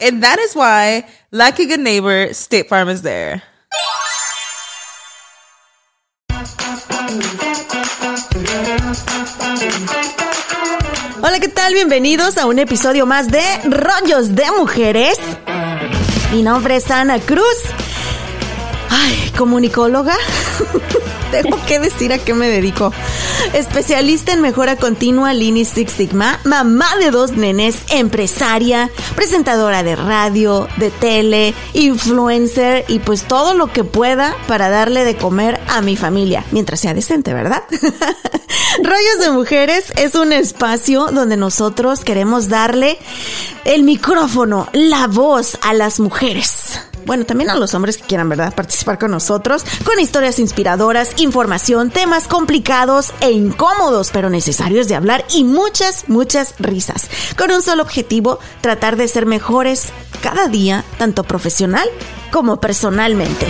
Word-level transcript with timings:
And 0.00 0.22
that 0.22 0.38
is 0.38 0.54
why, 0.54 1.06
like 1.32 1.58
a 1.58 1.66
good 1.66 1.80
neighbor, 1.80 2.32
State 2.32 2.68
Farm 2.68 2.88
is 2.88 3.02
there. 3.02 3.42
Hola, 11.20 11.40
¿qué 11.40 11.48
tal? 11.48 11.74
Bienvenidos 11.74 12.38
a 12.38 12.46
un 12.46 12.60
episodio 12.60 13.06
más 13.06 13.28
de 13.28 13.42
Rollos 13.64 14.36
de 14.36 14.44
Mujeres. 14.56 15.18
Mi 16.30 16.42
nombre 16.42 16.76
es 16.76 16.88
Ana 16.92 17.18
Cruz. 17.18 17.58
Ay, 18.90 19.32
comunicóloga. 19.36 20.16
Tengo 21.30 21.58
que 21.66 21.78
decir 21.78 22.12
a 22.12 22.18
qué 22.18 22.32
me 22.32 22.48
dedico. 22.48 22.92
Especialista 23.52 24.32
en 24.32 24.40
mejora 24.40 24.76
continua 24.76 25.34
Lean 25.34 25.64
Six 25.64 25.92
Sigma, 25.92 26.40
mamá 26.44 26.96
de 26.98 27.10
dos 27.10 27.32
nenes, 27.32 27.76
empresaria, 27.90 28.90
presentadora 29.14 29.82
de 29.82 29.96
radio, 29.96 30.68
de 30.76 30.90
tele, 30.90 31.54
influencer 31.74 32.84
y 32.88 32.98
pues 33.00 33.24
todo 33.24 33.54
lo 33.54 33.72
que 33.72 33.84
pueda 33.84 34.34
para 34.46 34.70
darle 34.70 35.04
de 35.04 35.16
comer 35.16 35.60
a 35.68 35.82
mi 35.82 35.96
familia, 35.96 36.44
mientras 36.50 36.80
sea 36.80 36.94
decente, 36.94 37.34
¿verdad? 37.34 37.62
Rollos 38.82 39.18
de 39.20 39.30
Mujeres 39.30 39.92
es 39.96 40.14
un 40.14 40.32
espacio 40.32 41.08
donde 41.12 41.36
nosotros 41.36 42.00
queremos 42.04 42.48
darle 42.48 42.98
el 43.64 43.82
micrófono, 43.82 44.68
la 44.72 45.06
voz 45.06 45.58
a 45.62 45.74
las 45.74 46.00
mujeres 46.00 46.80
bueno, 47.08 47.24
también 47.24 47.48
a 47.48 47.56
los 47.56 47.72
hombres 47.72 47.96
que 47.96 48.04
quieran, 48.04 48.28
¿verdad?, 48.28 48.54
participar 48.54 48.98
con 48.98 49.10
nosotros, 49.10 49.64
con 49.86 49.98
historias 49.98 50.38
inspiradoras, 50.38 51.14
información, 51.16 51.90
temas 51.90 52.28
complicados 52.28 53.12
e 53.22 53.30
incómodos, 53.30 54.10
pero 54.12 54.28
necesarios 54.28 54.88
de 54.88 54.94
hablar 54.94 55.24
y 55.34 55.42
muchas, 55.42 56.10
muchas 56.10 56.54
risas. 56.58 57.08
Con 57.38 57.50
un 57.50 57.62
solo 57.62 57.82
objetivo, 57.82 58.38
tratar 58.60 58.96
de 58.96 59.08
ser 59.08 59.24
mejores 59.24 59.86
cada 60.22 60.48
día, 60.48 60.84
tanto 60.98 61.24
profesional 61.24 61.88
como 62.30 62.60
personalmente. 62.60 63.46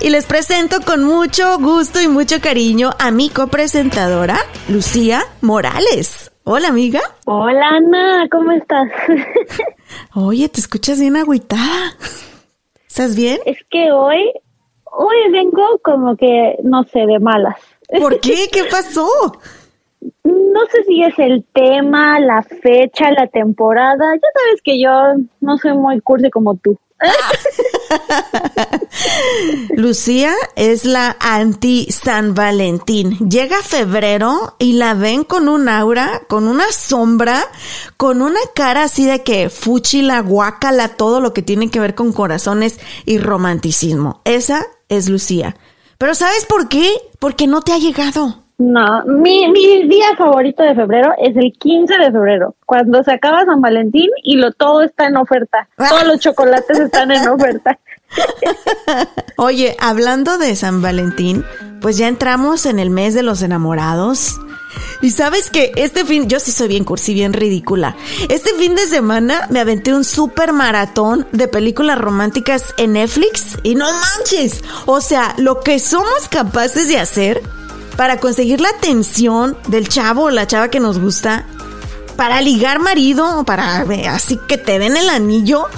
Y 0.00 0.08
les 0.08 0.24
presento 0.24 0.80
con 0.80 1.04
mucho 1.04 1.58
gusto 1.58 2.00
y 2.00 2.08
mucho 2.08 2.40
cariño 2.40 2.94
a 2.98 3.10
mi 3.10 3.28
copresentadora, 3.28 4.38
Lucía 4.68 5.22
Morales. 5.42 6.30
Hola, 6.48 6.68
amiga. 6.68 7.00
Hola, 7.24 7.70
Ana, 7.70 8.28
¿cómo 8.30 8.52
estás? 8.52 8.88
Oye, 10.14 10.48
te 10.48 10.60
escuchas 10.60 11.00
bien 11.00 11.16
agüitada. 11.16 11.96
¿Estás 12.86 13.16
bien? 13.16 13.40
Es 13.46 13.58
que 13.68 13.90
hoy, 13.90 14.32
hoy 14.84 15.16
vengo 15.32 15.80
como 15.82 16.16
que, 16.16 16.56
no 16.62 16.84
sé, 16.84 17.00
de 17.00 17.18
malas. 17.18 17.56
¿Por 17.98 18.20
qué? 18.20 18.46
¿Qué 18.52 18.62
pasó? 18.70 19.08
No 20.22 20.60
sé 20.70 20.84
si 20.84 21.02
es 21.02 21.18
el 21.18 21.44
tema, 21.52 22.20
la 22.20 22.44
fecha, 22.44 23.10
la 23.10 23.26
temporada. 23.26 24.14
Ya 24.14 24.28
sabes 24.40 24.62
que 24.62 24.80
yo 24.80 24.90
no 25.40 25.56
soy 25.58 25.74
muy 25.74 26.00
cursi 26.00 26.30
como 26.30 26.54
tú. 26.54 26.78
Lucía 29.70 30.32
es 30.54 30.84
la 30.84 31.16
anti 31.20 31.88
San 31.90 32.34
Valentín. 32.34 33.18
Llega 33.28 33.62
febrero 33.62 34.56
y 34.58 34.74
la 34.74 34.94
ven 34.94 35.24
con 35.24 35.48
un 35.48 35.68
aura, 35.68 36.22
con 36.28 36.48
una 36.48 36.70
sombra, 36.72 37.44
con 37.96 38.22
una 38.22 38.40
cara 38.54 38.84
así 38.84 39.04
de 39.04 39.22
que 39.22 39.50
fuchi 39.50 40.02
la 40.02 40.20
guacala, 40.20 40.96
todo 40.96 41.20
lo 41.20 41.32
que 41.32 41.42
tiene 41.42 41.70
que 41.70 41.80
ver 41.80 41.94
con 41.94 42.12
corazones 42.12 42.78
y 43.04 43.18
romanticismo. 43.18 44.20
Esa 44.24 44.66
es 44.88 45.08
Lucía. 45.08 45.56
Pero 45.98 46.14
¿sabes 46.14 46.44
por 46.46 46.68
qué? 46.68 46.90
Porque 47.18 47.46
no 47.46 47.62
te 47.62 47.72
ha 47.72 47.78
llegado. 47.78 48.45
No, 48.58 49.04
mi, 49.04 49.48
mi 49.50 49.86
día 49.86 50.16
favorito 50.16 50.62
de 50.62 50.74
febrero 50.74 51.12
es 51.18 51.36
el 51.36 51.52
15 51.52 51.98
de 51.98 52.10
febrero, 52.10 52.56
cuando 52.64 53.02
se 53.02 53.12
acaba 53.12 53.44
San 53.44 53.60
Valentín 53.60 54.08
y 54.22 54.36
lo 54.36 54.50
todo 54.52 54.80
está 54.82 55.06
en 55.06 55.18
oferta. 55.18 55.68
Todos 55.76 56.06
los 56.06 56.20
chocolates 56.20 56.78
están 56.78 57.10
en 57.10 57.28
oferta. 57.28 57.78
Oye, 59.36 59.76
hablando 59.78 60.38
de 60.38 60.56
San 60.56 60.80
Valentín, 60.80 61.44
pues 61.82 61.98
ya 61.98 62.08
entramos 62.08 62.64
en 62.64 62.78
el 62.78 62.88
mes 62.88 63.12
de 63.12 63.22
los 63.22 63.42
enamorados. 63.42 64.40
Y 65.02 65.10
sabes 65.10 65.50
que 65.50 65.72
este 65.76 66.06
fin, 66.06 66.26
yo 66.26 66.40
sí 66.40 66.50
soy 66.50 66.68
bien 66.68 66.84
cursi, 66.84 67.12
bien 67.12 67.34
ridícula. 67.34 67.94
Este 68.30 68.54
fin 68.54 68.74
de 68.74 68.86
semana 68.86 69.46
me 69.50 69.60
aventé 69.60 69.94
un 69.94 70.04
super 70.04 70.54
maratón 70.54 71.26
de 71.32 71.48
películas 71.48 71.98
románticas 71.98 72.74
en 72.78 72.94
Netflix 72.94 73.58
y 73.62 73.74
no 73.74 73.86
manches. 73.92 74.64
O 74.86 75.02
sea, 75.02 75.34
lo 75.36 75.60
que 75.60 75.78
somos 75.78 76.28
capaces 76.30 76.88
de 76.88 76.98
hacer 76.98 77.42
para 77.96 78.18
conseguir 78.18 78.60
la 78.60 78.68
atención 78.70 79.56
del 79.68 79.88
chavo 79.88 80.24
o 80.24 80.30
la 80.30 80.46
chava 80.46 80.68
que 80.68 80.80
nos 80.80 80.98
gusta, 80.98 81.46
para 82.16 82.40
ligar 82.40 82.78
marido, 82.78 83.44
para 83.44 83.82
eh, 83.84 84.08
así 84.08 84.38
que 84.48 84.58
te 84.58 84.78
den 84.78 84.96
el 84.96 85.08
anillo. 85.08 85.66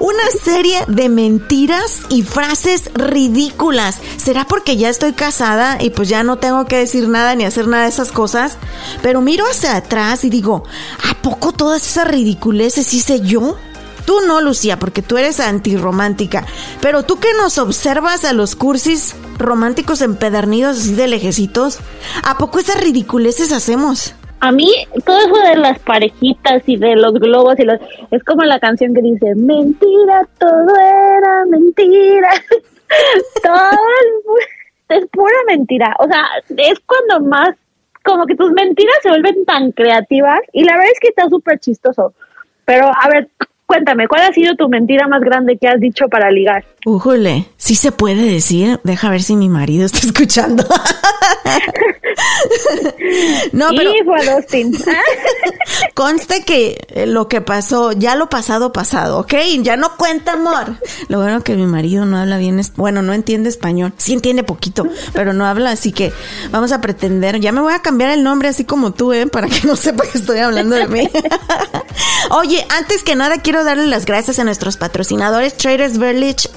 Una 0.00 0.24
serie 0.42 0.84
de 0.88 1.08
mentiras 1.08 2.02
y 2.08 2.22
frases 2.22 2.90
ridículas. 2.94 3.96
¿Será 4.16 4.46
porque 4.46 4.76
ya 4.76 4.88
estoy 4.88 5.12
casada 5.12 5.76
y 5.80 5.90
pues 5.90 6.08
ya 6.08 6.22
no 6.22 6.38
tengo 6.38 6.64
que 6.66 6.76
decir 6.76 7.08
nada 7.08 7.34
ni 7.34 7.44
hacer 7.44 7.66
nada 7.66 7.84
de 7.84 7.90
esas 7.90 8.12
cosas? 8.12 8.56
Pero 9.02 9.20
miro 9.20 9.44
hacia 9.46 9.76
atrás 9.76 10.24
y 10.24 10.30
digo, 10.30 10.64
¿a 11.10 11.20
poco 11.20 11.52
todas 11.52 11.86
esas 11.86 12.08
ridiculeces 12.08 12.94
hice 12.94 13.20
yo? 13.20 13.58
Tú 14.04 14.20
no, 14.26 14.40
Lucía, 14.40 14.78
porque 14.78 15.02
tú 15.02 15.18
eres 15.18 15.40
antirromántica. 15.40 16.44
Pero 16.80 17.02
tú 17.02 17.18
que 17.18 17.32
nos 17.34 17.58
observas 17.58 18.24
a 18.24 18.32
los 18.32 18.56
cursis 18.56 19.14
románticos 19.38 20.02
empedernidos 20.02 20.78
así 20.78 20.94
de 20.94 21.08
lejecitos, 21.08 21.78
¿a 22.24 22.38
poco 22.38 22.58
esas 22.58 22.80
ridiculeces 22.80 23.52
hacemos? 23.52 24.14
A 24.40 24.52
mí, 24.52 24.72
todo 25.04 25.18
eso 25.18 25.48
de 25.48 25.56
las 25.56 25.78
parejitas 25.80 26.62
y 26.66 26.78
de 26.78 26.96
los 26.96 27.12
globos 27.14 27.58
y 27.58 27.64
los. 27.64 27.78
Es 28.10 28.24
como 28.24 28.42
la 28.44 28.58
canción 28.58 28.94
que 28.94 29.02
dice: 29.02 29.34
Mentira, 29.34 30.26
todo 30.38 30.74
era 30.76 31.44
mentira. 31.44 32.30
todo 33.42 33.78
es, 34.88 35.02
es 35.02 35.06
pura 35.10 35.36
mentira. 35.46 35.94
O 35.98 36.06
sea, 36.06 36.26
es 36.56 36.80
cuando 36.86 37.28
más. 37.28 37.54
Como 38.02 38.24
que 38.24 38.34
tus 38.34 38.50
mentiras 38.52 38.94
se 39.02 39.10
vuelven 39.10 39.44
tan 39.44 39.72
creativas 39.72 40.40
y 40.54 40.64
la 40.64 40.72
verdad 40.72 40.90
es 40.90 41.00
que 41.00 41.08
está 41.08 41.28
súper 41.28 41.60
chistoso. 41.60 42.14
Pero, 42.64 42.86
a 42.86 43.08
ver, 43.10 43.28
Cuéntame, 43.70 44.08
¿cuál 44.08 44.22
ha 44.22 44.32
sido 44.32 44.56
tu 44.56 44.68
mentira 44.68 45.06
más 45.06 45.20
grande 45.20 45.56
que 45.56 45.68
has 45.68 45.78
dicho 45.78 46.08
para 46.08 46.28
ligar? 46.32 46.64
Újole, 46.84 47.44
sí 47.56 47.76
se 47.76 47.92
puede 47.92 48.24
decir. 48.24 48.80
Deja 48.82 49.08
ver 49.10 49.22
si 49.22 49.36
mi 49.36 49.48
marido 49.48 49.86
está 49.86 49.98
escuchando. 50.04 50.64
no, 53.52 53.68
pero 53.76 53.90
a 53.90 54.34
Dustin. 54.34 54.76
conste 55.94 56.44
que 56.44 56.78
eh, 56.88 57.06
lo 57.06 57.28
que 57.28 57.40
pasó, 57.40 57.92
ya 57.92 58.14
lo 58.14 58.28
pasado, 58.28 58.72
pasado, 58.72 59.18
¿ok? 59.18 59.34
Ya 59.62 59.76
no 59.76 59.96
cuenta, 59.96 60.32
amor. 60.32 60.76
Lo 61.08 61.18
bueno 61.18 61.42
que 61.42 61.56
mi 61.56 61.66
marido 61.66 62.06
no 62.06 62.18
habla 62.18 62.38
bien, 62.38 62.60
bueno, 62.76 63.02
no 63.02 63.12
entiende 63.12 63.48
español. 63.48 63.92
Sí 63.96 64.12
entiende 64.12 64.42
poquito, 64.42 64.86
pero 65.12 65.32
no 65.32 65.46
habla, 65.46 65.72
así 65.72 65.92
que 65.92 66.12
vamos 66.50 66.72
a 66.72 66.80
pretender. 66.80 67.40
Ya 67.40 67.52
me 67.52 67.60
voy 67.60 67.72
a 67.72 67.82
cambiar 67.82 68.10
el 68.10 68.22
nombre 68.22 68.48
así 68.48 68.64
como 68.64 68.92
tú, 68.92 69.12
¿eh? 69.12 69.26
Para 69.26 69.48
que 69.48 69.66
no 69.66 69.76
sepa 69.76 70.04
que 70.06 70.18
estoy 70.18 70.38
hablando 70.38 70.76
de 70.76 70.88
mí. 70.88 71.10
Oye, 72.30 72.66
antes 72.70 73.02
que 73.02 73.16
nada 73.16 73.38
quiero 73.38 73.64
darle 73.64 73.86
las 73.86 74.06
gracias 74.06 74.38
a 74.38 74.44
nuestros 74.44 74.76
patrocinadores 74.76 75.56
Traders 75.56 75.98
Village. 75.98 76.48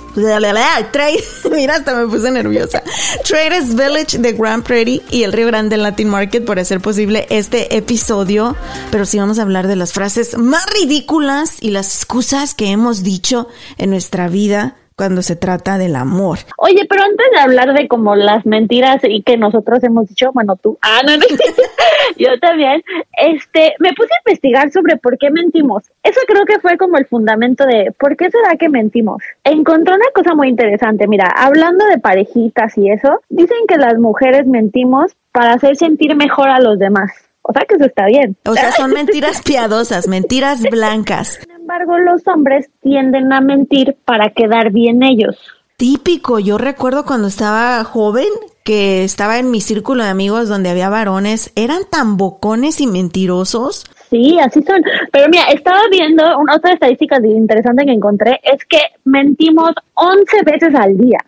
Mira, 1.51 1.75
hasta 1.75 1.95
me 1.95 2.07
puse 2.07 2.31
nerviosa. 2.31 2.83
Traders 3.23 3.75
Village 3.75 4.17
de 4.19 4.33
Grand 4.33 4.62
Prairie 4.63 5.01
y 5.11 5.23
el 5.23 5.33
Río 5.33 5.47
Grande 5.47 5.77
Latin 5.77 6.09
Market 6.09 6.45
por 6.45 6.59
hacer 6.59 6.81
posible 6.81 7.27
este 7.29 7.77
episodio. 7.77 8.55
Pero 8.91 9.05
sí 9.05 9.19
vamos 9.19 9.39
a 9.39 9.43
hablar 9.43 9.67
de 9.67 9.75
las 9.75 9.93
frases 9.93 10.37
más 10.37 10.65
ridículas 10.79 11.57
y 11.61 11.71
las 11.71 11.95
excusas 11.95 12.55
que 12.55 12.67
hemos 12.67 13.03
dicho 13.03 13.47
en 13.77 13.89
nuestra 13.89 14.27
vida 14.27 14.75
cuando 14.95 15.21
se 15.21 15.35
trata 15.35 15.77
del 15.77 15.95
amor. 15.95 16.39
Oye, 16.57 16.85
pero 16.89 17.03
antes 17.03 17.25
de 17.33 17.39
hablar 17.39 17.73
de 17.73 17.87
como 17.87 18.15
las 18.15 18.45
mentiras 18.45 19.01
y 19.03 19.23
que 19.23 19.37
nosotros 19.37 19.83
hemos 19.83 20.07
dicho, 20.09 20.31
bueno, 20.33 20.55
tú, 20.55 20.77
ah, 20.81 21.01
no, 21.05 21.17
no, 21.17 21.23
yo 22.17 22.39
también, 22.39 22.83
este, 23.17 23.73
me 23.79 23.93
puse 23.93 24.09
a 24.13 24.21
investigar 24.25 24.71
sobre 24.71 24.97
por 24.97 25.17
qué 25.17 25.29
mentimos. 25.31 25.83
Eso 26.03 26.19
creo 26.27 26.45
que 26.45 26.59
fue 26.59 26.77
como 26.77 26.97
el 26.97 27.05
fundamento 27.05 27.65
de 27.65 27.93
por 27.97 28.15
qué 28.15 28.29
será 28.29 28.55
que 28.57 28.69
mentimos. 28.69 29.21
Encontré 29.43 29.95
una 29.95 30.11
cosa 30.13 30.35
muy 30.35 30.49
interesante, 30.49 31.07
mira, 31.07 31.27
hablando 31.35 31.85
de 31.85 31.97
parejitas 31.97 32.77
y 32.77 32.89
eso, 32.89 33.21
dicen 33.29 33.65
que 33.67 33.77
las 33.77 33.97
mujeres 33.97 34.45
mentimos 34.45 35.15
para 35.31 35.53
hacer 35.53 35.75
sentir 35.75 36.15
mejor 36.15 36.49
a 36.49 36.59
los 36.59 36.79
demás. 36.79 37.11
O 37.43 37.51
sea 37.51 37.65
que 37.67 37.75
eso 37.75 37.85
está 37.85 38.05
bien. 38.05 38.37
O 38.45 38.53
sea, 38.53 38.71
son 38.77 38.91
mentiras 38.91 39.41
piadosas, 39.41 40.07
mentiras 40.07 40.61
blancas. 40.61 41.39
Sin 41.63 41.71
embargo, 41.71 41.97
los 41.97 42.27
hombres 42.27 42.69
tienden 42.81 43.31
a 43.31 43.39
mentir 43.39 43.95
para 44.03 44.31
quedar 44.31 44.71
bien 44.73 45.01
ellos. 45.01 45.37
Típico, 45.77 46.37
yo 46.39 46.57
recuerdo 46.57 47.05
cuando 47.05 47.29
estaba 47.29 47.81
joven 47.85 48.27
que 48.65 49.05
estaba 49.05 49.39
en 49.39 49.49
mi 49.49 49.61
círculo 49.61 50.03
de 50.03 50.09
amigos 50.09 50.49
donde 50.49 50.69
había 50.69 50.89
varones, 50.89 51.53
eran 51.55 51.83
tan 51.89 52.17
bocones 52.17 52.81
y 52.81 52.87
mentirosos. 52.87 53.85
Sí, 54.09 54.37
así 54.39 54.61
son. 54.63 54.83
Pero 55.13 55.29
mira, 55.29 55.43
estaba 55.53 55.79
viendo 55.89 56.37
una 56.37 56.57
otra 56.57 56.73
estadística 56.73 57.15
interesante 57.25 57.85
que 57.85 57.93
encontré, 57.93 58.41
es 58.43 58.65
que 58.65 58.79
mentimos 59.05 59.71
11 59.93 60.43
veces 60.45 60.75
al 60.75 60.97
día, 60.97 61.19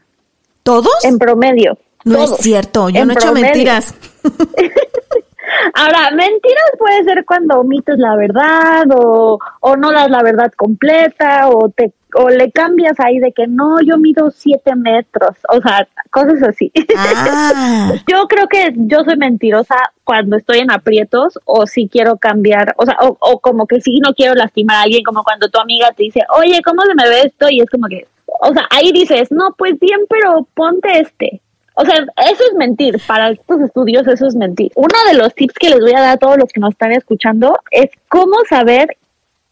¿Todos? 0.64 1.06
en 1.06 1.18
promedio. 1.18 1.78
no 2.04 2.16
Todos. 2.16 2.32
es 2.34 2.38
cierto, 2.40 2.90
yo 2.90 3.04
En 3.04 3.08
no 3.08 3.14
he 3.14 3.16
hecho 3.16 3.32
mentiras. 3.32 3.96
Ahora, 5.74 6.12
mentiras 6.12 6.72
puede 6.78 7.04
ser 7.04 7.26
cuando 7.26 7.60
omites 7.60 7.98
la 7.98 8.16
verdad 8.16 8.86
o, 8.94 9.40
o 9.60 9.76
no 9.76 9.92
das 9.92 10.10
la 10.10 10.24
verdad 10.24 10.52
completa 10.56 11.50
o 11.50 11.70
te 11.70 11.94
o 12.18 12.30
le 12.30 12.50
cambias 12.52 12.98
ahí 13.00 13.20
de 13.20 13.34
que 13.34 13.46
no, 13.46 13.82
yo 13.82 13.98
mido 13.98 14.32
siete 14.32 14.74
metros, 14.76 15.38
o 15.50 15.62
sea, 15.62 15.88
cosas 16.10 16.42
así. 16.44 16.72
Ah, 16.98 17.92
Yo 18.08 18.26
creo 18.28 18.48
que 18.48 18.74
yo 18.76 19.04
soy 19.04 19.18
mentirosa 19.18 19.76
cuando 20.04 20.38
estoy 20.38 20.60
en 20.60 20.72
aprietos 20.72 21.38
o 21.44 21.68
si 21.68 21.90
quiero 21.90 22.18
cambiar, 22.18 22.74
o 22.78 22.86
sea, 22.86 22.98
o, 23.02 23.18
o 23.20 23.40
como 23.40 23.68
que 23.68 23.82
si 23.82 24.00
no 24.00 24.14
quiero 24.14 24.34
lastimar 24.34 24.78
a 24.78 24.82
alguien, 24.84 25.04
como 25.04 25.24
cuando 25.24 25.50
tu 25.50 25.60
amiga 25.60 25.92
te 25.92 26.04
dice, 26.04 26.22
oye, 26.38 26.62
¿cómo 26.64 26.84
se 26.84 26.96
me 26.96 27.10
ve 27.10 27.22
esto? 27.26 27.48
Y 27.50 27.60
es 27.60 27.70
como 27.70 27.88
que, 27.88 28.08
o 28.42 28.54
sea, 28.54 28.66
ahí 28.70 28.92
dices, 28.94 29.32
no, 29.32 29.54
pues 29.58 29.78
bien, 29.80 30.00
pero 30.10 30.48
ponte 30.54 31.00
este. 31.00 31.42
O 31.76 31.86
sea, 31.86 31.96
eso 31.96 32.44
es 32.50 32.58
mentir. 32.58 33.00
Para 33.06 33.32
estos 33.32 33.62
estudios, 33.62 34.08
eso 34.08 34.28
es 34.28 34.36
mentir. 34.36 34.72
Uno 34.76 34.98
de 35.08 35.18
los 35.18 35.34
tips 35.36 35.56
que 35.56 35.70
les 35.70 35.80
voy 35.80 35.94
a 35.94 36.02
dar 36.02 36.12
a 36.12 36.18
todos 36.18 36.38
los 36.38 36.50
que 36.52 36.60
nos 36.60 36.72
están 36.72 36.94
escuchando 36.94 37.58
es 37.72 37.90
cómo 38.10 38.36
saber 38.50 38.98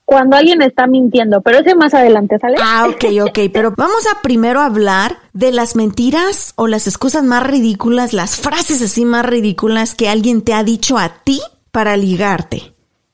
cuando 0.05 0.35
alguien 0.35 0.61
está 0.61 0.87
mintiendo. 0.87 1.41
Pero 1.41 1.59
ese 1.59 1.75
más 1.75 1.93
adelante, 1.93 2.37
¿sale? 2.39 2.57
ah, 2.61 2.87
ok, 2.89 3.05
ok, 3.27 3.39
pero 3.51 3.73
vamos 3.75 4.05
a 4.07 4.21
primero 4.21 4.61
hablar 4.61 5.17
de 5.33 5.51
las 5.51 5.75
mentiras 5.75 6.53
o 6.55 6.67
las 6.67 6.87
excusas 6.87 7.23
más 7.23 7.43
ridículas, 7.43 8.13
las 8.13 8.37
frases 8.37 8.81
así 8.81 9.05
más 9.05 9.25
ridículas 9.25 9.95
que 9.95 10.09
alguien 10.09 10.41
te 10.41 10.53
ha 10.53 10.63
dicho 10.63 10.97
a 10.97 11.09
ti 11.23 11.41
para 11.71 11.97
ligarte. 11.97 12.73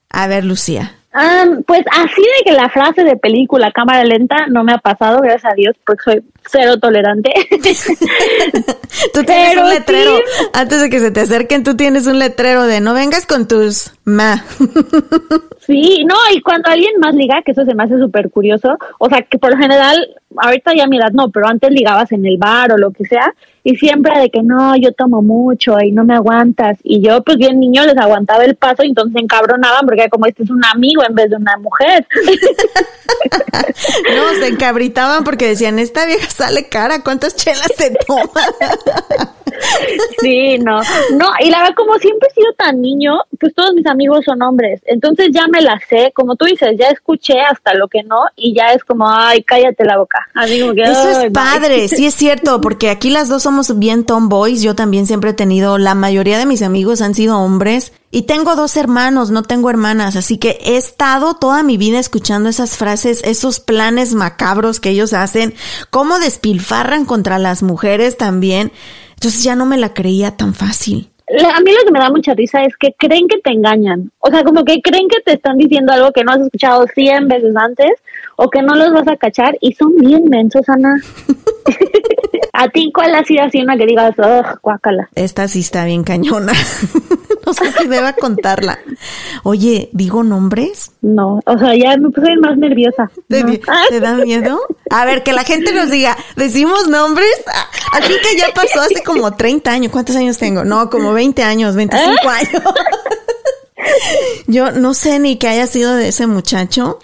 A 0.10 0.28
ver, 0.28 0.44
Lucía. 0.44 0.99
Ah, 1.12 1.46
pues 1.66 1.82
así 1.92 2.22
de 2.22 2.44
que 2.46 2.52
la 2.52 2.70
frase 2.70 3.04
de 3.04 3.18
película 3.18 3.72
cámara 3.72 4.04
lenta 4.04 4.46
no 4.48 4.64
me 4.64 4.74
ha 4.74 4.78
pasado, 4.78 5.22
gracias 5.22 5.52
a 5.52 5.56
Dios, 5.56 5.76
porque 5.84 6.04
soy 6.04 6.24
cero 6.48 6.78
tolerante. 6.80 7.32
Tú 9.14 9.24
tienes 9.24 9.50
Pero 9.50 9.64
un 9.64 9.70
letrero. 9.70 10.18
sí. 10.18 10.46
Antes 10.54 10.82
de 10.82 10.90
que 10.90 11.00
se 11.00 11.12
te 11.12 11.22
acerquen, 11.22 11.64
tú 11.64 11.76
tienes 11.76 12.06
un 12.08 12.20
letrero 12.20 12.64
de 12.66 12.80
no 12.82 12.94
vengas 12.94 13.26
con 13.26 13.48
tus 13.48 13.94
ma. 14.04 14.44
sí, 15.60 16.04
no, 16.06 16.16
y 16.34 16.42
cuando 16.42 16.70
alguien 16.70 17.00
más 17.00 17.16
liga, 17.16 17.42
que 17.44 17.52
eso 17.52 17.66
se 17.66 17.74
me 17.76 17.84
hace 17.84 17.98
súper 17.98 18.30
curioso, 18.30 18.78
o 19.00 19.10
sea, 19.10 19.22
que 19.22 19.38
por 19.38 19.52
lo 19.52 19.58
general, 19.58 20.16
ahorita 20.38 20.74
ya 20.76 20.84
a 20.84 20.88
mi 20.88 20.98
edad 20.98 21.12
no, 21.12 21.30
pero 21.30 21.48
antes 21.48 21.72
ligabas 21.72 22.12
en 22.12 22.26
el 22.26 22.38
bar 22.38 22.72
o 22.74 22.78
lo 22.78 22.92
que 22.92 23.06
sea, 23.06 23.34
y 23.64 23.76
siempre 23.76 24.20
de 24.20 24.30
que 24.30 24.42
no, 24.44 24.76
yo 24.76 24.92
tomo 24.94 25.22
mucho 25.22 25.78
y 25.82 25.92
no 25.92 26.04
me 26.04 26.16
aguantas, 26.16 26.78
y 26.84 27.02
yo 27.02 27.24
pues 27.24 27.38
bien 27.38 27.60
niño 27.60 27.86
les 27.86 27.98
aguantaba 27.98 28.46
el 28.46 28.56
paso 28.56 28.84
y 28.84 28.90
entonces 28.90 29.14
se 29.14 29.24
encabronaban 29.24 29.86
porque 29.86 30.10
como 30.10 30.26
este 30.26 30.44
es 30.44 30.50
un 30.50 30.64
amigo 30.66 31.04
en 31.08 31.16
vez 31.16 31.30
de 31.30 31.36
una 31.36 31.58
mujer. 31.58 32.08
No, 34.16 34.34
se 34.40 34.48
encabritaban 34.48 35.24
porque 35.24 35.48
decían, 35.48 35.80
esta 35.80 36.06
vieja 36.06 36.30
sale 36.30 36.70
cara, 36.70 37.04
¿cuántas 37.04 37.36
chelas 37.36 37.72
se 37.76 37.92
toma? 38.06 38.42
Sí, 40.20 40.58
no, 40.60 40.82
no, 41.18 41.32
y 41.40 41.50
la 41.50 41.60
verdad, 41.62 41.76
como 41.76 41.98
siempre 41.98 42.28
he 42.30 42.34
sido 42.34 42.54
tan 42.58 42.82
niño, 42.82 43.20
pues 43.40 43.54
todos 43.56 43.74
mis 43.74 43.86
amigos 43.88 44.26
son 44.26 44.42
hombres, 44.42 44.82
entonces 44.86 45.30
ya 45.32 45.48
me 45.48 45.62
la 45.62 45.80
sé, 45.90 46.12
como 46.14 46.36
tú 46.36 46.46
dices, 46.46 46.76
ya 46.78 46.88
escuché 46.90 47.40
hasta 47.42 47.74
lo 47.74 47.88
que 47.88 48.04
no, 48.04 48.18
y 48.36 48.54
ya 48.54 48.74
es 48.74 48.84
como, 48.84 49.10
ay, 49.10 49.44
cállate 49.44 49.86
la 49.86 49.98
boca. 49.98 50.28
Así 50.34 50.60
como 50.60 50.74
que, 50.74 50.84
Eso 50.84 51.02
"Ay, 51.02 51.12
es 51.12 51.18
bye". 51.20 51.32
padre, 51.32 51.88
sí 51.90 52.06
es 52.06 52.14
cierto, 52.16 52.62
porque 52.62 52.90
aquí 52.90 53.10
las 53.10 53.30
dos 53.30 53.44
somos 53.44 53.78
bien 53.80 54.04
tomboys. 54.06 54.62
Yo 54.62 54.76
también 54.76 55.08
siempre 55.08 55.32
he 55.32 55.34
tenido, 55.34 55.78
la 55.78 55.96
mayoría 55.96 56.38
de 56.38 56.46
mis 56.46 56.62
amigos 56.62 57.02
han 57.02 57.14
sido 57.16 57.40
hombres 57.40 57.94
y 58.12 58.24
tengo 58.24 58.56
dos 58.56 58.76
hermanos, 58.78 59.32
no 59.32 59.44
tengo 59.44 59.70
hermanas, 59.70 60.16
así 60.16 60.38
que 60.38 60.58
he 60.64 60.78
estado 60.78 61.36
toda 61.36 61.64
mi 61.64 61.78
vida 61.78 62.00
escuchando 62.00 62.50
esas 62.50 62.76
frases, 62.76 63.22
esos 63.24 63.60
planes 63.60 64.14
macabros 64.16 64.80
que 64.80 64.90
ellos 64.90 65.14
hacen, 65.14 65.54
cómo 65.92 66.20
despilfarran 66.20 67.06
contra 67.06 67.38
las 67.40 67.62
mujeres 67.64 68.18
también. 68.18 68.72
Entonces 69.20 69.44
ya 69.44 69.54
no 69.54 69.66
me 69.66 69.78
la 69.78 69.94
creía 69.94 70.38
tan 70.38 70.54
fácil. 70.54 71.10
A 71.28 71.60
mí 71.60 71.72
lo 71.72 71.86
que 71.86 71.92
me 71.92 72.00
da 72.00 72.10
mucha 72.10 72.34
risa 72.34 72.64
es 72.64 72.78
que 72.78 72.94
creen 72.98 73.28
que 73.28 73.38
te 73.40 73.52
engañan. 73.52 74.14
O 74.20 74.30
sea, 74.30 74.46
como 74.46 74.64
que 74.64 74.82
creen 74.82 75.10
que 75.10 75.20
te 75.20 75.34
están 75.34 75.58
diciendo 75.58 75.92
algo 75.92 76.14
que 76.14 76.24
no 76.24 76.32
has 76.32 76.40
escuchado 76.40 76.88
100 76.88 77.28
veces 77.28 77.54
antes 77.58 77.92
o 78.38 78.50
que 78.50 78.62
no 78.62 78.76
los 78.76 78.94
vas 78.94 79.10
a 79.10 79.18
cachar 79.18 79.58
y 79.60 79.74
son 79.74 79.98
bien 79.98 80.24
mensos, 80.30 80.70
Ana. 80.70 80.96
¿A 82.54 82.68
ti 82.70 82.92
cuál 82.94 83.16
ha 83.16 83.24
sido 83.24 83.44
así 83.44 83.62
una 83.62 83.78
que 83.78 83.86
digas, 83.86 84.16
ugh, 84.18 84.60
guácala? 84.62 85.10
Esta 85.16 85.48
sí 85.48 85.62
está 85.62 85.86
bien 85.86 86.04
cañona. 86.04 86.54
no 87.46 87.54
sé 87.54 87.72
si 87.74 87.88
deba 87.88 88.14
contarla. 88.14 88.80
Oye, 89.44 89.90
¿digo 89.94 90.24
nombres? 90.24 90.92
No, 91.02 91.40
o 91.46 91.58
sea, 91.58 91.76
ya 91.76 91.96
me 91.98 92.10
puse 92.10 92.36
más 92.38 92.58
nerviosa. 92.58 93.10
¿Te, 93.28 93.44
No. 93.44 93.54
te 93.90 94.00
da 94.00 94.16
miedo? 94.16 94.60
A 94.90 95.06
ver, 95.06 95.24
que 95.24 95.34
la 95.34 95.44
gente 95.44 95.72
nos 95.74 95.90
diga, 95.90 96.18
¿decimos 96.36 96.88
nombres? 96.88 97.30
Ah, 97.48 97.68
Así 97.94 98.14
que 98.22 98.38
ya 98.38 98.50
pasó 98.54 98.82
hace 98.82 99.04
como 99.04 99.32
30 99.34 99.72
años. 99.72 99.92
¿Cuántos 99.92 100.16
años 100.16 100.38
tengo? 100.38 100.64
No, 100.64 100.90
como 100.90 101.14
20 101.14 101.44
años, 101.44 101.76
25 101.76 102.30
años. 102.30 102.64
Yo 104.48 104.72
no 104.72 104.94
sé 104.94 105.20
ni 105.20 105.38
qué 105.38 105.48
haya 105.48 105.68
sido 105.68 105.96
de 105.96 106.10
ese 106.10 106.28
muchacho. 106.28 107.00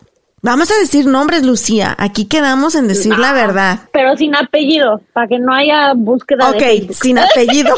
Vamos 0.46 0.70
a 0.70 0.76
decir 0.78 1.08
nombres, 1.08 1.44
Lucía. 1.44 1.96
Aquí 1.98 2.26
quedamos 2.26 2.76
en 2.76 2.88
decir 2.88 3.18
la 3.18 3.34
verdad. 3.34 3.80
Pero 3.92 4.16
sin 4.16 4.36
apellido, 4.36 5.02
para 5.12 5.28
que 5.28 5.40
no 5.40 5.52
haya 5.52 5.94
búsqueda 5.96 6.52
de 6.52 6.58
Ok, 6.58 6.64
Facebook. 6.64 6.96
sin 7.02 7.18
apellido. 7.18 7.76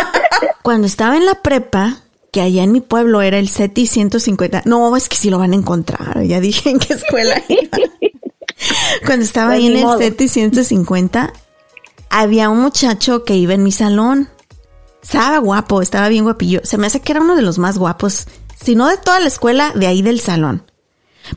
Cuando 0.62 0.88
estaba 0.88 1.16
en 1.16 1.24
la 1.24 1.36
prepa, 1.36 1.98
que 2.32 2.40
allá 2.40 2.64
en 2.64 2.72
mi 2.72 2.80
pueblo 2.80 3.22
era 3.22 3.38
el 3.38 3.48
CETI 3.48 3.86
150. 3.86 4.62
No, 4.64 4.96
es 4.96 5.08
que 5.08 5.14
sí 5.14 5.30
lo 5.30 5.38
van 5.38 5.52
a 5.52 5.54
encontrar. 5.54 6.24
Ya 6.24 6.40
dije 6.40 6.70
en 6.70 6.80
qué 6.80 6.94
escuela 6.94 7.40
iba. 7.48 7.78
Cuando 9.06 9.24
estaba 9.24 9.50
Pues 9.50 9.60
ahí 9.60 9.66
en 9.68 9.76
el 9.76 9.84
modo. 9.84 9.98
CETI 9.98 10.26
150, 10.26 11.32
había 12.10 12.48
un 12.48 12.58
muchacho 12.60 13.22
que 13.22 13.36
iba 13.36 13.54
en 13.54 13.62
mi 13.62 13.70
salón. 13.70 14.28
Estaba 15.00 15.38
guapo, 15.38 15.80
estaba 15.80 16.08
bien 16.08 16.24
guapillo. 16.24 16.60
Se 16.64 16.76
me 16.76 16.88
hace 16.88 16.98
que 16.98 17.12
era 17.12 17.20
uno 17.20 17.36
de 17.36 17.42
los 17.42 17.58
más 17.58 17.78
guapos, 17.78 18.26
si 18.60 18.74
no 18.74 18.88
de 18.88 18.96
toda 18.96 19.20
la 19.20 19.28
escuela, 19.28 19.70
de 19.76 19.86
ahí 19.86 20.02
del 20.02 20.18
salón. 20.18 20.64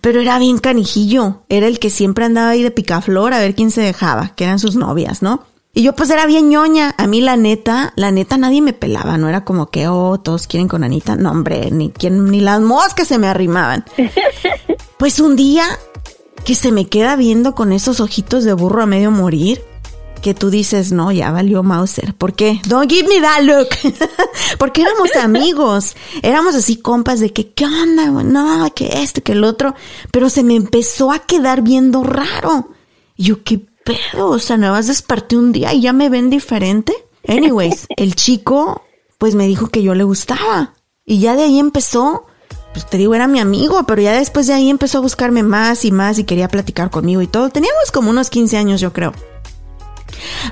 Pero 0.02 0.22
era 0.22 0.40
bien 0.40 0.58
canijillo. 0.58 1.42
Era 1.50 1.68
el 1.68 1.80
que 1.80 1.90
siempre 1.90 2.26
andaba 2.26 2.50
ahí 2.50 2.64
de 2.64 2.72
picaflor 2.72 3.34
a 3.34 3.40
ver 3.40 3.56
quién 3.56 3.72
se 3.72 3.82
dejaba, 3.82 4.34
que 4.36 4.44
eran 4.44 4.60
sus 4.60 4.76
novias, 4.76 5.22
¿no? 5.22 5.44
Y 5.76 5.82
yo 5.82 5.94
pues 5.96 6.10
era 6.12 6.28
bien 6.28 6.50
ñoña. 6.50 6.94
A 6.98 7.08
mí 7.08 7.20
la 7.20 7.36
neta, 7.36 7.94
la 7.96 8.12
neta 8.12 8.38
nadie 8.38 8.62
me 8.62 8.74
pelaba. 8.74 9.18
No 9.18 9.28
era 9.28 9.44
como 9.44 9.72
que, 9.72 9.88
oh, 9.88 10.20
todos 10.20 10.46
quieren 10.46 10.68
con 10.68 10.84
Anita. 10.84 11.16
No, 11.16 11.32
hombre, 11.32 11.72
ni, 11.72 11.90
quien, 11.90 12.26
ni 12.26 12.42
las 12.42 12.62
moscas 12.62 13.08
se 13.08 13.18
me 13.18 13.28
arrimaban. 13.28 13.86
Pues 14.96 15.20
un 15.20 15.36
día 15.36 15.66
que 16.46 16.56
se 16.56 16.72
me 16.72 16.88
queda 16.88 17.18
viendo 17.18 17.56
con 17.56 17.74
esos 17.74 18.00
ojitos 18.00 18.46
de 18.46 18.54
burro 18.54 18.84
a 18.84 18.86
medio 18.86 19.12
morir. 19.12 19.62
Que 20.24 20.34
tú 20.34 20.50
dices, 20.50 20.94
no, 20.94 21.12
ya 21.12 21.32
valió 21.32 21.62
Mauser. 21.63 22.15
¿Por 22.15 22.34
qué? 22.34 22.62
Don't 22.65 22.89
give 22.89 23.08
me 23.10 23.20
that 23.22 23.42
look. 23.44 23.68
Porque 24.58 24.82
éramos 24.82 25.13
amigos. 25.22 25.96
Éramos 26.24 26.56
así 26.56 26.77
compas 26.77 27.20
de 27.20 27.34
que, 27.34 27.51
¿qué 27.51 27.65
onda? 27.65 28.06
No, 28.08 28.74
que 28.74 29.03
esto, 29.03 29.22
que 29.22 29.34
el 29.34 29.44
otro. 29.44 29.75
Pero 30.12 30.30
se 30.30 30.44
me 30.44 30.56
empezó 30.56 31.12
a 31.12 31.20
quedar 31.20 31.62
viendo 31.62 32.03
raro. 32.03 32.70
Yo, 33.18 33.44
¿qué 33.44 33.60
pedo? 33.84 34.30
O 34.30 34.39
sea, 34.39 34.56
nada 34.56 34.74
más 34.74 34.88
desperté 34.88 35.36
un 35.36 35.51
día 35.51 35.74
y 35.74 35.82
ya 35.82 35.92
me 35.92 36.10
ven 36.10 36.30
diferente. 36.30 36.94
Anyways, 37.27 37.88
el 37.98 38.15
chico, 38.15 38.82
pues 39.18 39.36
me 39.36 39.46
dijo 39.46 39.68
que 39.68 39.84
yo 39.84 39.94
le 39.94 40.06
gustaba. 40.06 40.74
Y 41.06 41.20
ya 41.20 41.36
de 41.36 41.44
ahí 41.44 41.60
empezó 41.60 42.25
pues 42.72 42.88
te 42.88 42.98
digo, 42.98 43.13
era 43.13 43.27
mi 43.27 43.39
amigo, 43.39 43.84
pero 43.86 44.01
ya 44.01 44.13
después 44.13 44.48
de 44.48 44.53
ahí 44.53 44.72
empezó 44.72 44.98
a 44.98 45.01
buscarme 45.01 45.44
más 45.44 45.86
y 45.86 45.92
más 45.92 46.18
y 46.18 46.24
quería 46.24 46.48
platicar 46.48 46.89
conmigo 46.89 47.22
y 47.22 47.27
todo. 47.27 47.50
Teníamos 47.50 47.92
como 47.92 48.10
unos 48.10 48.32
15 48.32 48.58
años, 48.58 48.82
yo 48.82 48.92
creo. 48.94 49.13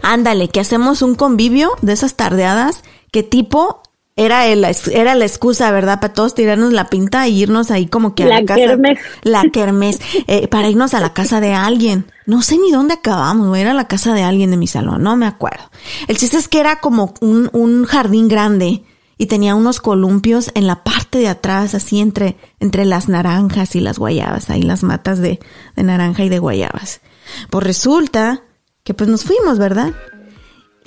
Ándale, 0.01 0.49
que 0.49 0.59
hacemos 0.59 1.01
un 1.01 1.15
convivio 1.15 1.71
de 1.81 1.93
esas 1.93 2.15
tardeadas 2.15 2.83
que 3.11 3.23
tipo 3.23 3.81
era, 4.15 4.47
el, 4.47 4.65
era 4.91 5.15
la 5.15 5.25
excusa, 5.25 5.71
¿verdad? 5.71 5.99
Para 5.99 6.13
todos 6.13 6.35
tirarnos 6.35 6.73
la 6.73 6.89
pinta 6.89 7.27
y 7.27 7.41
irnos 7.41 7.71
ahí 7.71 7.87
como 7.87 8.13
que 8.13 8.23
a 8.23 8.27
la, 8.27 8.45
casa. 8.45 8.77
La 9.23 9.43
kermes. 9.51 9.99
Eh, 10.27 10.47
para 10.47 10.69
irnos 10.69 10.93
a 10.93 10.99
la 10.99 11.13
casa 11.13 11.39
de 11.39 11.53
alguien. 11.53 12.05
No 12.25 12.41
sé 12.41 12.57
ni 12.57 12.71
dónde 12.71 12.95
acabamos, 12.95 13.57
Era 13.57 13.73
la 13.73 13.87
casa 13.87 14.13
de 14.13 14.23
alguien 14.23 14.51
de 14.51 14.57
mi 14.57 14.67
salón, 14.67 15.03
no 15.03 15.15
me 15.15 15.25
acuerdo. 15.25 15.63
El 16.07 16.17
chiste 16.17 16.37
es 16.37 16.47
que 16.47 16.59
era 16.59 16.79
como 16.79 17.13
un, 17.21 17.49
un 17.53 17.85
jardín 17.85 18.27
grande 18.27 18.83
y 19.17 19.27
tenía 19.27 19.55
unos 19.55 19.79
columpios 19.79 20.51
en 20.55 20.67
la 20.67 20.83
parte 20.83 21.19
de 21.19 21.27
atrás, 21.27 21.73
así 21.75 21.99
entre, 21.99 22.37
entre 22.59 22.85
las 22.85 23.07
naranjas 23.07 23.75
y 23.75 23.79
las 23.79 23.99
guayabas, 23.99 24.49
ahí 24.49 24.61
las 24.61 24.83
matas 24.83 25.19
de, 25.19 25.39
de 25.75 25.83
naranja 25.83 26.23
y 26.23 26.29
de 26.29 26.39
guayabas. 26.39 27.01
Pues 27.49 27.63
resulta 27.63 28.41
que 28.83 28.93
pues 28.93 29.09
nos 29.09 29.23
fuimos, 29.23 29.57
¿verdad? 29.57 29.93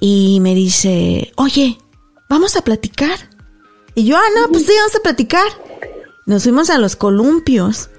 Y 0.01 0.41
me 0.41 0.55
dice, 0.55 1.33
oye, 1.37 1.79
vamos 2.29 2.57
a 2.57 2.63
platicar. 2.63 3.19
Y 3.95 4.05
yo, 4.05 4.17
ah, 4.17 4.29
no, 4.37 4.49
pues 4.49 4.67
sí, 4.67 4.73
vamos 4.77 4.97
a 4.97 5.03
platicar. 5.03 5.47
Nos 6.27 6.43
fuimos 6.43 6.71
a 6.71 6.79
los 6.79 6.97
columpios. 6.97 7.91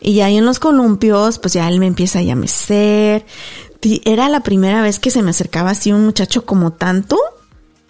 Y 0.00 0.20
ahí 0.20 0.36
en 0.36 0.44
los 0.44 0.58
columpios, 0.58 1.38
pues 1.38 1.54
ya 1.54 1.68
él 1.68 1.78
me 1.78 1.86
empieza 1.86 2.20
a 2.20 2.22
llamecer. 2.22 3.26
Era 4.04 4.28
la 4.28 4.40
primera 4.40 4.82
vez 4.82 4.98
que 4.98 5.10
se 5.10 5.22
me 5.22 5.30
acercaba 5.30 5.70
así 5.70 5.92
un 5.92 6.04
muchacho 6.04 6.44
como 6.44 6.72
tanto. 6.72 7.18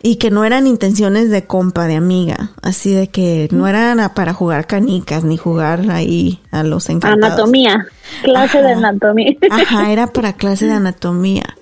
Y 0.01 0.17
que 0.17 0.31
no 0.31 0.45
eran 0.45 0.67
intenciones 0.67 1.29
de 1.31 1.45
compa, 1.45 1.87
de 1.87 1.97
amiga. 1.97 2.53
Así 2.63 2.93
de 2.93 3.09
que 3.09 3.49
no 3.51 3.67
eran 3.67 4.13
para 4.15 4.33
jugar 4.33 4.67
canicas 4.67 5.25
ni 5.25 5.37
jugar 5.37 5.91
ahí 5.91 6.41
a 6.53 6.63
los 6.63 6.89
encantados. 6.89 7.33
Anatomía. 7.33 7.87
Clase 8.23 8.63
de 8.63 8.73
anatomía. 8.73 9.37
Ajá, 9.51 9.91
era 9.91 10.07
para 10.13 10.35
clase 10.35 10.67
de 10.67 10.73
anatomía. 10.73 11.57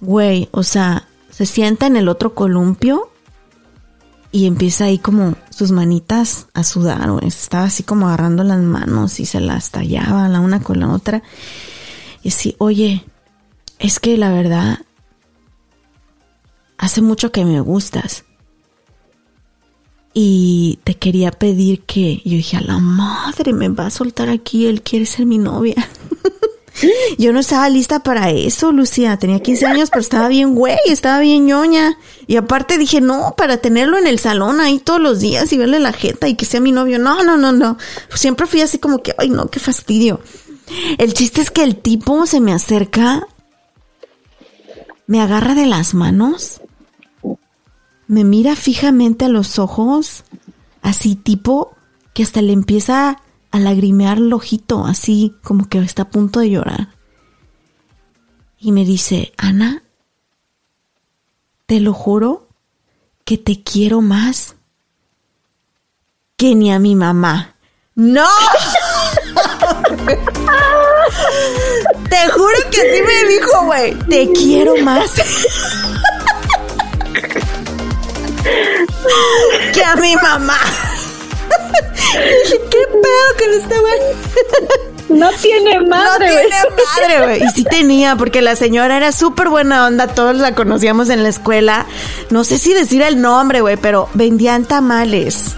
Güey, 0.00 0.48
o 0.50 0.64
sea, 0.64 1.06
se 1.30 1.46
sienta 1.46 1.86
en 1.86 1.96
el 1.96 2.08
otro 2.08 2.34
columpio 2.34 3.10
y 4.32 4.46
empieza 4.46 4.86
ahí 4.86 4.98
como 4.98 5.36
sus 5.50 5.70
manitas 5.70 6.48
a 6.54 6.64
sudar, 6.64 7.08
güey. 7.12 7.28
Estaba 7.28 7.66
así 7.66 7.84
como 7.84 8.08
agarrando 8.08 8.42
las 8.42 8.58
manos 8.58 9.20
y 9.20 9.26
se 9.26 9.38
las 9.38 9.70
tallaba 9.70 10.28
la 10.28 10.40
una 10.40 10.60
con 10.60 10.80
la 10.80 10.88
otra. 10.88 11.22
Y 12.24 12.30
así, 12.30 12.56
oye, 12.58 13.04
es 13.78 14.00
que 14.00 14.16
la 14.16 14.32
verdad 14.32 14.80
hace 16.84 17.00
mucho 17.00 17.32
que 17.32 17.44
me 17.44 17.60
gustas. 17.60 18.24
Y 20.12 20.78
te 20.84 20.94
quería 20.94 21.32
pedir 21.32 21.82
que, 21.82 22.22
yo 22.24 22.36
dije, 22.36 22.56
a 22.56 22.60
la 22.60 22.78
madre, 22.78 23.52
me 23.52 23.68
va 23.68 23.86
a 23.86 23.90
soltar 23.90 24.28
aquí, 24.28 24.66
él 24.66 24.82
quiere 24.82 25.06
ser 25.06 25.26
mi 25.26 25.38
novia. 25.38 25.74
yo 27.18 27.32
no 27.32 27.40
estaba 27.40 27.68
lista 27.68 28.00
para 28.00 28.30
eso, 28.30 28.70
Lucía. 28.70 29.16
Tenía 29.16 29.40
15 29.40 29.66
años, 29.66 29.90
pero 29.90 30.02
estaba 30.02 30.28
bien 30.28 30.54
güey, 30.54 30.78
estaba 30.86 31.18
bien 31.18 31.46
ñoña. 31.46 31.98
Y 32.28 32.36
aparte 32.36 32.78
dije, 32.78 33.00
no, 33.00 33.34
para 33.36 33.56
tenerlo 33.56 33.98
en 33.98 34.06
el 34.06 34.20
salón 34.20 34.60
ahí 34.60 34.78
todos 34.78 35.00
los 35.00 35.18
días 35.18 35.52
y 35.52 35.58
verle 35.58 35.80
la 35.80 35.92
jeta 35.92 36.28
y 36.28 36.36
que 36.36 36.44
sea 36.44 36.60
mi 36.60 36.70
novio. 36.70 37.00
No, 37.00 37.24
no, 37.24 37.36
no, 37.36 37.50
no. 37.50 37.76
Siempre 38.14 38.46
fui 38.46 38.60
así 38.60 38.78
como 38.78 39.02
que, 39.02 39.14
ay, 39.18 39.30
no, 39.30 39.48
qué 39.48 39.58
fastidio. 39.58 40.20
El 40.98 41.12
chiste 41.12 41.40
es 41.40 41.50
que 41.50 41.64
el 41.64 41.76
tipo 41.76 42.24
se 42.26 42.40
me 42.40 42.52
acerca, 42.52 43.26
me 45.08 45.20
agarra 45.20 45.54
de 45.54 45.66
las 45.66 45.92
manos 45.92 46.60
me 48.14 48.22
mira 48.22 48.54
fijamente 48.54 49.24
a 49.24 49.28
los 49.28 49.58
ojos, 49.58 50.22
así 50.82 51.16
tipo 51.16 51.74
que 52.12 52.22
hasta 52.22 52.42
le 52.42 52.52
empieza 52.52 53.20
a 53.50 53.58
lagrimear 53.58 54.18
el 54.18 54.32
ojito, 54.32 54.86
así 54.86 55.34
como 55.42 55.68
que 55.68 55.78
está 55.78 56.02
a 56.02 56.10
punto 56.10 56.38
de 56.38 56.50
llorar. 56.50 56.94
Y 58.56 58.70
me 58.70 58.84
dice, 58.84 59.32
Ana, 59.36 59.82
te 61.66 61.80
lo 61.80 61.92
juro 61.92 62.46
que 63.24 63.36
te 63.36 63.64
quiero 63.64 64.00
más 64.00 64.54
que 66.36 66.54
ni 66.54 66.72
a 66.72 66.78
mi 66.78 66.94
mamá. 66.94 67.56
¡No! 67.96 68.28
te 72.10 72.28
juro 72.30 72.70
que 72.70 72.80
así 72.80 73.02
me 73.02 73.24
dijo, 73.28 73.64
güey. 73.64 73.98
Te 74.08 74.32
quiero 74.32 74.76
más. 74.84 75.10
que 79.72 79.84
a 79.84 79.96
mi 79.96 80.14
mamá. 80.16 80.58
¿qué 82.70 82.78
pedo 82.88 83.38
con 83.38 83.52
este 83.60 83.80
güey? 83.80 83.98
No 85.08 85.30
tiene 85.32 85.80
madre, 85.80 86.26
No 86.26 86.40
tiene 86.40 86.56
madre, 86.98 87.24
güey. 87.24 87.44
Y 87.44 87.48
sí 87.50 87.64
tenía, 87.64 88.16
porque 88.16 88.42
la 88.42 88.56
señora 88.56 88.96
era 88.96 89.12
súper 89.12 89.48
buena 89.48 89.86
onda. 89.86 90.08
Todos 90.08 90.36
la 90.36 90.54
conocíamos 90.54 91.10
en 91.10 91.22
la 91.22 91.28
escuela. 91.28 91.86
No 92.30 92.44
sé 92.44 92.58
si 92.58 92.72
decir 92.72 93.02
el 93.02 93.20
nombre, 93.20 93.60
güey, 93.60 93.76
pero 93.76 94.08
vendían 94.14 94.64
tamales. 94.64 95.56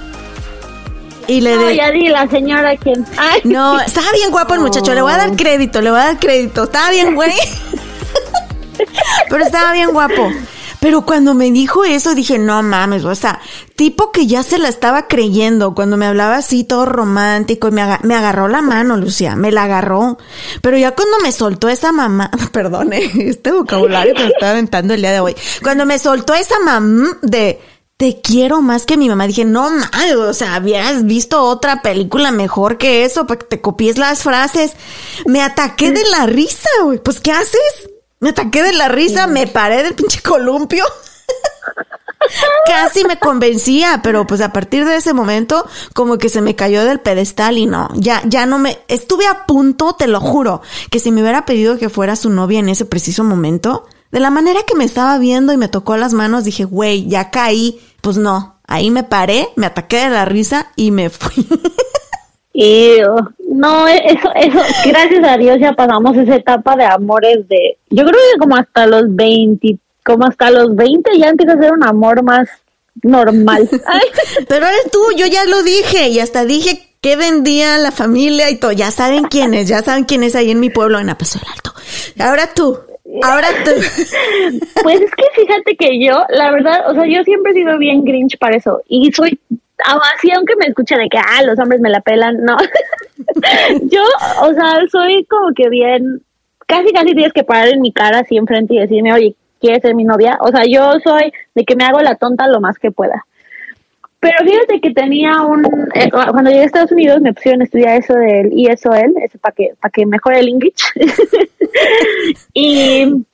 Y 1.29 1.41
le 1.41 1.57
no, 1.57 1.71
ya 1.71 1.91
di 1.91 2.09
la 2.09 2.29
señora 2.29 2.77
quién. 2.77 3.05
No, 3.45 3.81
estaba 3.81 4.11
bien 4.13 4.31
guapo 4.31 4.55
el 4.55 4.61
muchacho. 4.61 4.95
Le 4.95 5.03
voy 5.03 5.13
a 5.13 5.17
dar 5.17 5.35
crédito, 5.37 5.81
le 5.81 5.91
voy 5.91 6.01
a 6.01 6.05
dar 6.05 6.19
crédito. 6.19 6.65
Estaba 6.65 6.91
bien, 6.91 7.15
güey. 7.15 7.33
Pero 9.31 9.45
estaba 9.45 9.73
bien 9.73 9.91
guapo. 9.91 10.31
Pero 10.87 11.05
cuando 11.05 11.35
me 11.35 11.51
dijo 11.51 11.85
eso 11.85 12.15
dije, 12.15 12.39
no 12.39 12.63
mames, 12.63 13.05
o 13.05 13.13
sea, 13.17 13.41
tipo 13.75 14.13
que 14.13 14.29
ya 14.29 14.45
se 14.45 14.57
la 14.57 14.69
estaba 14.69 15.09
creyendo 15.09 15.75
cuando 15.75 15.97
me 15.97 16.07
hablaba 16.07 16.37
así 16.37 16.63
todo 16.63 16.87
romántico 16.87 17.67
y 17.67 17.71
me, 17.73 17.83
agarró 17.83 18.47
la 18.47 18.63
mano, 18.63 18.97
Lucía, 18.97 19.35
me 19.35 19.51
la 19.51 19.65
agarró. 19.65 20.17
Pero 20.63 20.79
ya 20.79 20.95
cuando 20.95 21.19
me 21.25 21.33
soltó 21.33 21.69
esa 21.69 21.91
mamá, 21.91 22.31
perdone, 22.53 23.11
este 23.17 23.51
vocabulario 23.51 24.15
que 24.15 24.23
me 24.23 24.29
estaba 24.29 24.53
aventando 24.53 24.95
el 24.95 25.01
día 25.01 25.11
de 25.11 25.19
hoy, 25.19 25.35
cuando 25.61 25.87
me 25.87 25.99
soltó 25.99 26.35
esa 26.35 26.61
mamá 26.61 27.19
de 27.21 27.61
te 27.97 28.21
quiero 28.21 28.63
más 28.63 28.87
que 28.87 28.97
mi 28.97 29.09
mamá. 29.09 29.27
Dije, 29.27 29.45
no 29.45 29.69
mames, 29.69 30.15
o 30.15 30.35
sea, 30.35 30.55
habías 30.55 31.05
visto 31.05 31.43
otra 31.43 31.83
película 31.83 32.31
mejor 32.31 32.79
que 32.79 33.05
eso 33.05 33.27
para 33.27 33.41
que 33.41 33.47
te 33.47 33.61
copies 33.61 33.99
las 33.99 34.23
frases. 34.23 34.75
Me 35.25 35.43
ataqué 35.43 35.91
de 35.91 36.05
la 36.11 36.27
risa, 36.27 36.69
güey. 36.85 37.03
Pues, 37.03 37.19
¿qué 37.19 37.33
haces? 37.33 37.91
Me 38.27 38.31
ataqué 38.31 38.65
de 38.65 38.73
la 38.73 38.89
risa, 38.89 39.29
me 39.29 39.47
paré 39.47 39.85
del 39.85 39.95
pinche 39.95 40.21
columpio. 40.21 40.85
Casi 42.67 43.05
me 43.05 43.21
convencía, 43.21 44.01
pero 44.03 44.27
pues 44.27 44.41
a 44.41 44.53
partir 44.53 44.85
de 44.85 44.97
ese 44.97 45.13
momento 45.15 45.65
como 45.95 46.19
que 46.19 46.29
se 46.29 46.41
me 46.41 46.57
cayó 46.57 46.85
del 46.85 46.99
pedestal 46.99 47.57
y 47.57 47.67
no, 47.67 47.89
ya, 47.95 48.21
ya 48.27 48.45
no 48.45 48.59
me, 48.59 48.81
estuve 48.89 49.29
a 49.29 49.47
punto, 49.47 49.93
te 49.93 50.09
lo 50.09 50.21
juro, 50.21 50.61
que 50.91 50.99
si 50.99 51.13
me 51.13 51.23
hubiera 51.23 51.47
pedido 51.47 51.79
que 51.79 51.89
fuera 51.89 52.17
su 52.17 52.29
novia 52.29 52.59
en 52.59 52.69
ese 52.69 52.85
preciso 52.85 53.23
momento, 53.23 53.87
de 54.11 54.19
la 54.19 54.31
manera 54.31 54.65
que 54.67 54.75
me 54.75 54.83
estaba 54.83 55.19
viendo 55.19 55.53
y 55.53 55.57
me 55.57 55.69
tocó 55.69 55.97
las 55.97 56.13
manos, 56.13 56.43
dije, 56.43 56.65
güey, 56.65 57.07
ya 57.07 57.31
caí, 57.31 57.81
pues 58.01 58.17
no, 58.17 58.59
ahí 58.67 58.91
me 58.91 59.05
paré, 59.05 59.51
me 59.55 59.67
ataqué 59.67 59.99
de 59.99 60.11
la 60.11 60.25
risa 60.25 60.73
y 60.75 60.91
me 60.91 61.11
fui. 61.11 61.47
Y 62.59 63.01
no, 63.51 63.87
eso, 63.87 64.31
eso, 64.35 64.59
gracias 64.87 65.29
a 65.29 65.37
Dios 65.37 65.59
ya 65.61 65.75
pasamos 65.75 66.17
esa 66.17 66.37
etapa 66.37 66.75
de 66.75 66.87
amores 66.87 67.47
de, 67.49 67.77
yo 67.91 68.03
creo 68.03 68.15
que 68.33 68.39
como 68.39 68.57
hasta 68.57 68.87
los 68.87 69.15
20, 69.15 69.77
como 70.03 70.25
hasta 70.25 70.51
los 70.51 70.75
20 70.75 71.19
ya 71.19 71.29
empieza 71.29 71.53
a 71.53 71.59
ser 71.59 71.73
un 71.73 71.85
amor 71.85 72.23
más 72.23 72.49
normal. 73.03 73.69
Pero 74.49 74.67
eres 74.67 74.91
tú, 74.91 75.01
yo 75.19 75.27
ya 75.27 75.45
lo 75.45 75.63
dije 75.65 76.09
y 76.09 76.19
hasta 76.19 76.47
dije 76.47 76.81
que 77.03 77.17
vendía 77.17 77.77
la 77.77 77.93
familia 77.93 78.49
y 78.49 78.57
todo, 78.57 78.73
ya 78.73 78.91
saben 78.91 79.25
quién 79.25 79.53
es, 79.53 79.69
ya 79.69 79.83
saben 79.83 80.05
quién 80.05 80.23
es 80.23 80.35
ahí 80.35 80.51
en 80.51 80.61
mi 80.61 80.71
pueblo 80.71 80.99
en 80.99 81.11
Apaso 81.11 81.39
Alto. 81.55 81.75
Ahora 82.19 82.55
tú. 82.55 82.79
Ahora 83.23 83.49
tú. 83.67 83.71
Pues 84.83 85.03
es 85.03 85.11
que 85.11 85.43
fíjate 85.43 85.77
que 85.77 86.03
yo, 86.03 86.25
la 86.31 86.51
verdad, 86.53 86.91
o 86.91 86.95
sea, 86.95 87.05
yo 87.07 87.23
siempre 87.25 87.53
he 87.53 87.55
sido 87.55 87.77
bien 87.77 88.03
grinch 88.03 88.39
para 88.39 88.57
eso 88.57 88.81
y 88.89 89.13
soy 89.13 89.39
así 89.85 90.31
aunque 90.33 90.57
me 90.57 90.67
escuchen 90.67 90.99
de 90.99 91.09
que 91.09 91.19
ah 91.19 91.43
los 91.45 91.59
hombres 91.59 91.81
me 91.81 91.91
la 91.91 92.01
pelan 92.01 92.39
no. 92.43 92.57
Yo 93.83 94.03
o 94.43 94.53
sea 94.53 94.79
soy 94.91 95.25
como 95.25 95.53
que 95.55 95.69
bien 95.69 96.23
casi 96.67 96.93
casi 96.93 97.15
tienes 97.15 97.33
que 97.33 97.45
parar 97.45 97.69
en 97.69 97.81
mi 97.81 97.93
cara 97.93 98.21
así 98.21 98.37
enfrente 98.37 98.75
y 98.75 98.81
decirme 98.81 99.13
oye 99.13 99.37
quieres 99.61 99.83
ser 99.83 99.95
mi 99.95 100.05
novia 100.05 100.39
o 100.41 100.49
sea 100.49 100.65
yo 100.67 100.99
soy 101.01 101.33
de 101.55 101.65
que 101.65 101.77
me 101.77 101.85
hago 101.85 102.01
la 102.01 102.17
tonta 102.17 102.49
lo 102.49 102.61
más 102.61 102.79
que 102.79 102.91
pueda. 102.91 103.27
Pero 104.19 104.39
fíjate 104.45 104.81
que 104.81 104.93
tenía 104.93 105.43
un 105.43 105.65
eh, 105.95 106.11
cuando 106.11 106.51
llegué 106.51 106.63
a 106.63 106.67
Estados 106.67 106.93
Unidos 106.93 107.21
me 107.21 107.35
pusieron 107.35 107.61
a 107.61 107.65
estudiar 107.65 107.99
eso 107.99 108.15
del 108.15 108.53
ISOL 108.53 109.15
eso 109.23 109.39
para 109.39 109.55
que 109.55 109.73
para 109.81 109.93
que 109.93 110.07
mejore 110.07 110.41
el 110.41 110.49
English. 110.49 110.83
Y 112.55 113.27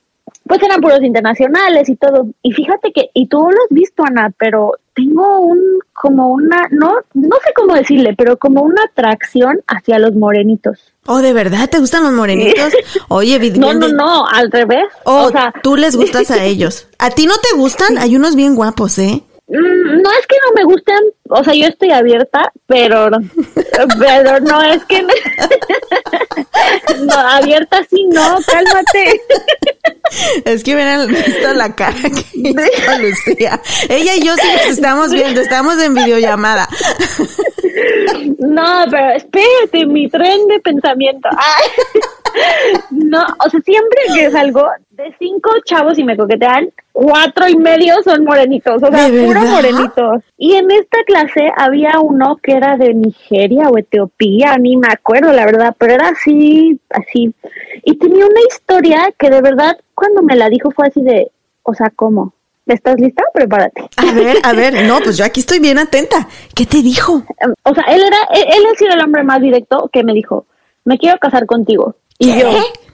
pues 0.47 0.61
eran 0.63 0.81
puros 0.81 1.01
internacionales 1.01 1.87
y 1.89 1.95
todo. 1.95 2.27
Y 2.41 2.51
fíjate 2.51 2.91
que, 2.91 3.09
y 3.13 3.27
tú 3.27 3.37
lo 3.39 3.47
has 3.47 3.69
visto, 3.69 4.03
Ana, 4.05 4.31
pero 4.37 4.73
tengo 4.93 5.39
un, 5.39 5.59
como 5.93 6.29
una, 6.33 6.67
no, 6.71 6.95
no 7.13 7.35
sé 7.45 7.53
cómo 7.55 7.73
decirle, 7.73 8.13
pero 8.17 8.37
como 8.37 8.61
una 8.61 8.83
atracción 8.83 9.61
hacia 9.67 9.99
los 9.99 10.13
morenitos. 10.15 10.79
Oh, 11.05 11.19
¿de 11.21 11.33
verdad 11.33 11.69
te 11.69 11.79
gustan 11.79 12.03
los 12.03 12.13
morenitos? 12.13 12.73
Oye, 13.09 13.39
vid- 13.39 13.55
No, 13.57 13.73
no, 13.73 13.87
no, 13.89 14.25
al 14.27 14.51
revés. 14.51 14.85
Oh, 15.05 15.25
o 15.25 15.31
sea, 15.31 15.53
tú 15.63 15.75
les 15.75 15.95
gustas 15.95 16.29
a 16.31 16.43
ellos. 16.43 16.87
¿A 16.99 17.09
ti 17.09 17.25
no 17.25 17.35
te 17.37 17.57
gustan? 17.57 17.97
Hay 17.97 18.15
unos 18.15 18.35
bien 18.35 18.55
guapos, 18.55 18.99
¿eh? 18.99 19.23
Mm, 19.47 20.01
No 20.01 20.11
es 20.11 20.27
que 20.27 20.35
no 20.45 20.53
me 20.55 20.63
gusten, 20.63 20.99
o 21.29 21.43
sea, 21.43 21.53
yo 21.53 21.67
estoy 21.67 21.91
abierta, 21.91 22.51
pero, 22.65 23.09
pero 23.99 24.39
no 24.39 24.61
es 24.63 24.83
que 24.85 25.01
no, 27.01 27.13
abierta 27.13 27.83
sí, 27.89 28.05
no, 28.11 28.37
cálmate. 28.45 29.21
Es 30.45 30.63
que 30.63 30.75
hubieran 30.75 31.07
visto 31.07 31.53
la 31.55 31.73
cara 31.73 31.95
que 32.01 32.23
hizo 32.33 32.99
Lucía. 33.01 33.59
Ella 33.89 34.15
y 34.15 34.23
yo 34.23 34.35
sí 34.35 34.47
nos 34.53 34.65
estamos 34.67 35.11
viendo, 35.11 35.41
estamos 35.41 35.81
en 35.81 35.95
videollamada. 35.95 36.67
No, 38.37 38.85
pero 38.91 39.11
espérate, 39.15 39.85
mi 39.87 40.07
tren 40.09 40.47
de 40.47 40.59
pensamiento. 40.59 41.29
Ay. 41.31 41.67
No, 42.91 43.25
o 43.43 43.49
sea, 43.49 43.59
siempre 43.61 43.99
que 44.13 44.29
salgo 44.29 44.67
de 44.91 45.15
cinco 45.17 45.49
chavos 45.65 45.97
y 45.97 46.03
me 46.03 46.15
coquetean, 46.15 46.71
cuatro 46.93 47.49
y 47.49 47.57
medio 47.57 47.95
son 48.03 48.23
morenitos, 48.23 48.81
o 48.81 48.91
sea, 48.91 49.09
¿De 49.09 49.25
puro 49.25 49.41
morenitos. 49.41 50.23
Y 50.37 50.53
en 50.53 50.71
esta 50.71 51.03
clase 51.05 51.51
había 51.57 51.99
uno 51.99 52.37
que 52.41 52.53
era 52.53 52.77
de 52.77 52.93
Nigeria 52.93 53.69
o 53.69 53.77
Etiopía, 53.77 54.57
ni 54.57 54.77
me 54.77 54.87
acuerdo 54.87 55.33
la 55.33 55.45
verdad, 55.45 55.75
pero 55.77 55.95
era 55.95 56.09
así, 56.09 56.79
así. 56.89 57.33
Y 57.83 57.97
tenía 57.97 58.25
una 58.25 58.41
historia 58.47 59.13
que 59.17 59.29
de 59.29 59.41
verdad, 59.41 59.77
cuando 59.95 60.21
me 60.21 60.35
la 60.35 60.47
dijo 60.47 60.71
fue 60.71 60.87
así 60.87 61.01
de, 61.01 61.31
o 61.63 61.73
sea, 61.73 61.91
¿cómo? 61.93 62.33
¿Estás 62.65 62.95
lista? 62.97 63.23
Prepárate. 63.33 63.89
A 63.97 64.13
ver, 64.13 64.37
a 64.43 64.53
ver, 64.53 64.85
no, 64.85 64.99
pues 64.99 65.17
yo 65.17 65.25
aquí 65.25 65.41
estoy 65.41 65.59
bien 65.59 65.79
atenta. 65.79 66.27
¿Qué 66.55 66.65
te 66.65 66.81
dijo? 66.81 67.23
O 67.65 67.73
sea, 67.73 67.83
él 67.85 68.01
era, 68.01 68.17
él, 68.33 68.45
él 68.47 68.63
ha 68.71 68.77
sido 68.77 68.93
el 68.93 69.01
hombre 69.01 69.23
más 69.23 69.41
directo 69.41 69.89
que 69.91 70.03
me 70.03 70.13
dijo, 70.13 70.45
me 70.85 70.97
quiero 70.97 71.17
casar 71.17 71.45
contigo. 71.45 71.95
Y 72.19 72.33
¿Qué? 72.33 72.39
yo, 72.39 72.51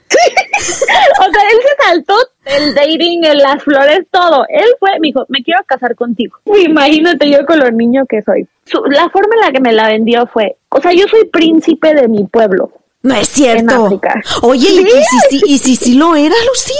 o 1.20 1.24
sea, 1.32 1.42
él 1.51 1.60
se 1.62 1.86
saltó 1.86 2.16
el 2.46 2.74
dating, 2.75 3.24
el- 3.25 3.38
las 3.39 3.63
flores, 3.63 4.01
todo. 4.12 4.46
Él 4.50 4.66
fue, 4.80 4.92
me 5.00 5.08
dijo, 5.08 5.25
me 5.30 5.44
quiero 5.44 5.63
casar 5.66 5.96
contigo. 5.96 6.38
Imagínate 6.46 7.30
yo 7.30 7.46
con 7.46 7.60
lo 7.60 7.70
niño 7.72 8.06
que 8.08 8.22
soy. 8.22 8.48
Su- 8.66 8.84
la 8.86 9.10
forma 9.10 9.36
en 9.36 9.42
la 9.42 9.51
que 9.51 9.60
me 9.62 9.74
la 9.74 9.88
vendió 9.88 10.28
fue, 10.28 10.58
o 10.70 10.82
sea, 10.82 10.94
yo 10.94 11.08
soy 11.08 11.25
príncipe 11.25 11.94
de 11.94 12.08
mi 12.08 12.24
pueblo. 12.25 12.72
No 13.01 13.16
es 13.16 13.30
cierto. 13.30 13.75
En 13.75 13.82
África. 13.86 14.22
Oye, 14.42 14.68
¿y, 14.70 14.86
Sí. 14.86 14.88
y 14.89 15.38
si, 15.39 15.42
y 15.54 15.58
si 15.58 15.75
sí 15.75 15.94
lo 15.96 16.16
era, 16.16 16.36
Lucía? 16.48 16.75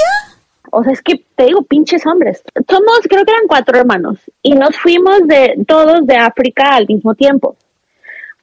O 0.72 0.84
sea, 0.84 0.92
es 0.94 1.02
que 1.02 1.24
te 1.36 1.46
digo, 1.46 1.64
pinches 1.64 2.06
hombres. 2.06 2.44
Somos, 2.70 3.00
creo 3.10 3.24
que 3.26 3.32
eran 3.32 3.48
cuatro 3.48 3.78
hermanos 3.80 4.20
y 4.44 4.54
nos 4.54 4.76
fuimos 4.78 5.20
de 5.28 5.56
todos 5.68 6.06
de 6.06 6.16
África 6.18 6.76
al 6.76 6.88
mismo 6.88 7.16
tiempo. 7.16 7.56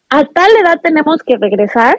A 0.09 0.25
tal 0.25 0.50
edad 0.57 0.81
tenemos 0.83 1.23
que 1.23 1.37
regresar 1.37 1.97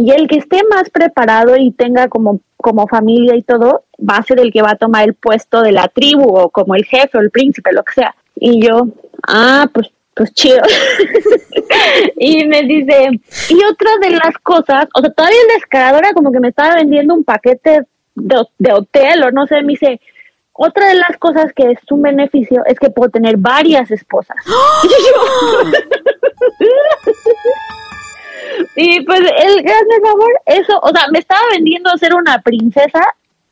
y 0.00 0.10
el 0.12 0.28
que 0.28 0.38
esté 0.38 0.62
más 0.70 0.88
preparado 0.88 1.56
y 1.58 1.72
tenga 1.72 2.08
como, 2.08 2.40
como 2.56 2.88
familia 2.88 3.36
y 3.36 3.42
todo, 3.42 3.84
va 3.98 4.16
a 4.16 4.22
ser 4.22 4.40
el 4.40 4.50
que 4.50 4.62
va 4.62 4.70
a 4.70 4.76
tomar 4.76 5.04
el 5.04 5.12
puesto 5.12 5.60
de 5.60 5.72
la 5.72 5.88
tribu 5.88 6.24
o 6.24 6.48
como 6.48 6.74
el 6.74 6.86
jefe 6.86 7.18
o 7.18 7.20
el 7.20 7.30
príncipe, 7.30 7.70
lo 7.70 7.84
que 7.84 7.92
sea. 7.92 8.14
Y 8.34 8.66
yo, 8.66 8.86
ah, 9.28 9.68
pues, 9.74 9.90
pues 10.14 10.32
chido. 10.32 10.62
y 12.16 12.46
me 12.46 12.62
dice, 12.62 13.10
y 13.50 13.64
otra 13.70 13.90
de 14.00 14.10
las 14.12 14.38
cosas, 14.42 14.86
o 14.94 15.02
sea, 15.02 15.10
todavía 15.10 15.38
el 15.42 15.54
descarado 15.60 15.98
era 15.98 16.14
como 16.14 16.32
que 16.32 16.40
me 16.40 16.48
estaba 16.48 16.76
vendiendo 16.76 17.12
un 17.12 17.22
paquete 17.22 17.82
de, 18.14 18.44
de 18.58 18.72
hotel 18.72 19.24
o 19.24 19.30
no 19.32 19.46
sé, 19.46 19.60
me 19.60 19.74
dice, 19.74 20.00
otra 20.54 20.88
de 20.88 20.94
las 20.94 21.18
cosas 21.18 21.52
que 21.52 21.72
es 21.72 21.78
un 21.90 22.00
beneficio 22.00 22.62
es 22.64 22.78
que 22.78 22.88
puedo 22.88 23.10
tener 23.10 23.36
varias 23.36 23.90
esposas. 23.90 24.38
y 28.76 29.04
pues 29.04 29.20
el 29.20 29.62
grande 29.62 30.00
favor, 30.02 30.32
eso, 30.46 30.78
o 30.82 30.88
sea, 30.90 31.08
me 31.12 31.18
estaba 31.18 31.40
vendiendo 31.52 31.90
ser 31.98 32.14
una 32.14 32.40
princesa 32.40 33.00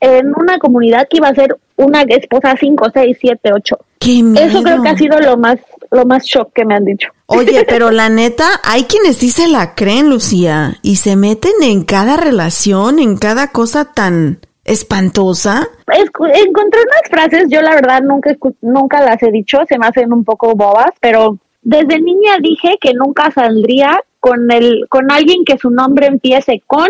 en 0.01 0.33
una 0.37 0.59
comunidad 0.59 1.09
que 1.11 1.17
iba 1.17 1.29
a 1.29 1.35
ser 1.35 1.57
una 1.77 2.03
esposa 2.03 2.55
5, 2.59 2.87
6, 2.93 3.17
7, 3.21 3.53
8. 3.53 3.79
Qué 3.99 4.23
miedo. 4.23 4.47
Eso 4.47 4.63
creo 4.63 4.83
que 4.83 4.89
ha 4.89 4.97
sido 4.97 5.19
lo 5.21 5.37
más, 5.37 5.59
lo 5.91 6.05
más 6.05 6.25
shock 6.25 6.53
que 6.53 6.65
me 6.65 6.75
han 6.75 6.85
dicho. 6.85 7.09
Oye, 7.27 7.65
pero 7.69 7.91
la 7.91 8.09
neta, 8.09 8.61
hay 8.65 8.85
quienes 8.85 9.17
sí 9.17 9.31
se 9.31 9.49
la 9.49 9.75
creen, 9.75 10.09
Lucía, 10.09 10.79
y 10.83 10.97
se 10.97 11.17
meten 11.17 11.53
en 11.63 11.85
cada 11.85 12.17
relación, 12.17 12.99
en 12.99 13.17
cada 13.17 13.49
cosa 13.49 13.93
tan 13.93 14.39
espantosa. 14.65 15.69
Encontré 15.89 16.81
unas 16.81 17.11
frases, 17.11 17.49
yo 17.49 17.63
la 17.63 17.75
verdad 17.75 18.03
nunca, 18.03 18.37
nunca 18.61 19.03
las 19.03 19.23
he 19.23 19.33
dicho, 19.33 19.59
se 19.69 19.79
me 19.79 19.87
hacen 19.87 20.13
un 20.13 20.25
poco 20.25 20.55
bobas, 20.55 20.93
pero 21.01 21.39
desde 21.63 22.01
niña 22.01 22.37
dije 22.41 22.77
que 22.81 22.93
nunca 22.95 23.31
saldría 23.31 24.01
con 24.29 24.51
el, 24.53 24.87
con 24.89 25.11
alguien 25.11 25.45
que 25.45 25.59
su 25.59 25.71
nombre 25.71 26.07
empiece 26.07 26.63
con 26.67 26.89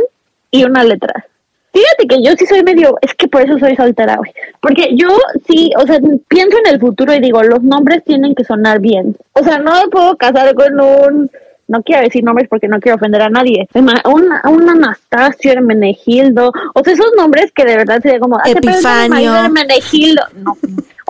y 0.50 0.64
una 0.64 0.82
letra. 0.84 1.26
Fíjate 1.72 2.06
que 2.08 2.22
yo 2.22 2.32
sí 2.36 2.46
soy 2.46 2.62
medio, 2.62 2.96
es 3.02 3.14
que 3.14 3.28
por 3.28 3.42
eso 3.42 3.58
soy 3.58 3.76
soltera, 3.76 4.16
güey. 4.16 4.32
Porque 4.60 4.90
yo 4.96 5.08
sí, 5.46 5.70
o 5.76 5.86
sea, 5.86 5.98
pienso 6.26 6.58
en 6.58 6.74
el 6.74 6.80
futuro 6.80 7.14
y 7.14 7.20
digo, 7.20 7.42
los 7.42 7.62
nombres 7.62 8.02
tienen 8.04 8.34
que 8.34 8.42
sonar 8.44 8.80
bien. 8.80 9.16
O 9.32 9.44
sea, 9.44 9.58
no 9.58 9.72
me 9.82 9.88
puedo 9.88 10.16
casar 10.16 10.54
con 10.54 10.80
un, 10.80 11.30
no 11.68 11.82
quiero 11.82 12.02
decir 12.02 12.24
nombres 12.24 12.48
porque 12.48 12.66
no 12.68 12.80
quiero 12.80 12.96
ofender 12.96 13.22
a 13.22 13.28
nadie. 13.28 13.68
Un, 13.74 14.32
un 14.50 14.68
Anastasio, 14.68 15.52
Hermenegildo, 15.52 16.50
o 16.74 16.82
sea, 16.82 16.94
esos 16.94 17.12
nombres 17.16 17.52
que 17.52 17.64
de 17.64 17.76
verdad 17.76 18.00
sería 18.02 18.18
como, 18.18 18.38
"Ah, 18.38 18.50
Epifanio. 18.50 19.36
Hermenegildo. 19.36 20.22
No, 20.42 20.56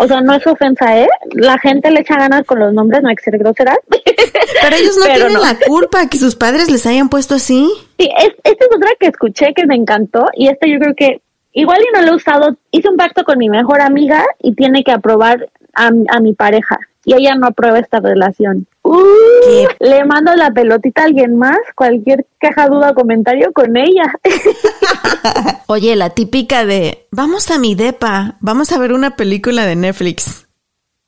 o 0.01 0.07
sea, 0.07 0.21
no 0.21 0.33
es 0.33 0.47
ofensa, 0.47 0.97
¿eh? 0.97 1.09
La 1.33 1.59
gente 1.59 1.91
le 1.91 2.01
echa 2.01 2.17
ganas 2.17 2.45
con 2.45 2.61
los 2.61 2.73
nombres, 2.73 3.03
no 3.03 3.09
hay 3.09 3.17
que 3.17 3.25
ser 3.25 3.37
grosera. 3.37 3.77
Pero 3.89 4.77
ellos 4.77 4.97
no 4.97 5.03
Pero 5.05 5.15
tienen 5.17 5.33
no. 5.35 5.41
la 5.41 5.57
culpa 5.67 6.09
que 6.09 6.19
sus 6.19 6.37
padres 6.37 6.71
les 6.71 6.87
hayan 6.87 7.09
puesto 7.09 7.35
así. 7.35 7.69
Sí, 7.99 8.09
es, 8.17 8.31
esta 8.45 8.65
es 8.65 8.77
otra 8.77 8.91
que 9.01 9.09
escuché 9.09 9.53
que 9.55 9.67
me 9.67 9.75
encantó 9.75 10.27
y 10.35 10.49
esta 10.49 10.69
yo 10.69 10.79
creo 10.79 10.95
que 10.95 11.21
igual 11.53 11.81
y 11.81 11.97
no 11.97 12.03
lo 12.03 12.13
he 12.13 12.17
usado. 12.17 12.57
Hice 12.71 12.89
un 12.89 12.97
pacto 12.97 13.25
con 13.25 13.39
mi 13.39 13.49
mejor 13.49 13.81
amiga 13.81 14.25
y 14.41 14.55
tiene 14.55 14.85
que 14.85 14.93
aprobar 14.93 15.49
a, 15.75 15.89
a 15.89 16.21
mi 16.21 16.33
pareja 16.33 16.79
y 17.05 17.15
ella 17.15 17.35
no 17.35 17.49
aprueba 17.49 17.81
esta 17.81 17.99
relación. 17.99 18.69
Uh, 18.91 19.67
le 19.81 20.03
mando 20.07 20.35
la 20.35 20.51
pelotita 20.51 21.03
a 21.03 21.05
alguien 21.05 21.37
más, 21.37 21.59
cualquier 21.75 22.27
queja, 22.41 22.69
duda 22.69 22.93
o 22.93 22.95
comentario 22.95 23.53
con 23.53 23.77
ella. 23.77 24.15
Oye, 25.67 25.95
la 25.95 26.09
típica 26.09 26.65
de, 26.65 27.07
vamos 27.11 27.51
a 27.51 27.59
mi 27.59 27.75
depa, 27.75 28.39
vamos 28.41 28.73
a 28.73 28.79
ver 28.79 28.95
una 28.95 29.15
película 29.15 29.67
de 29.67 29.77
Netflix. 29.77 30.47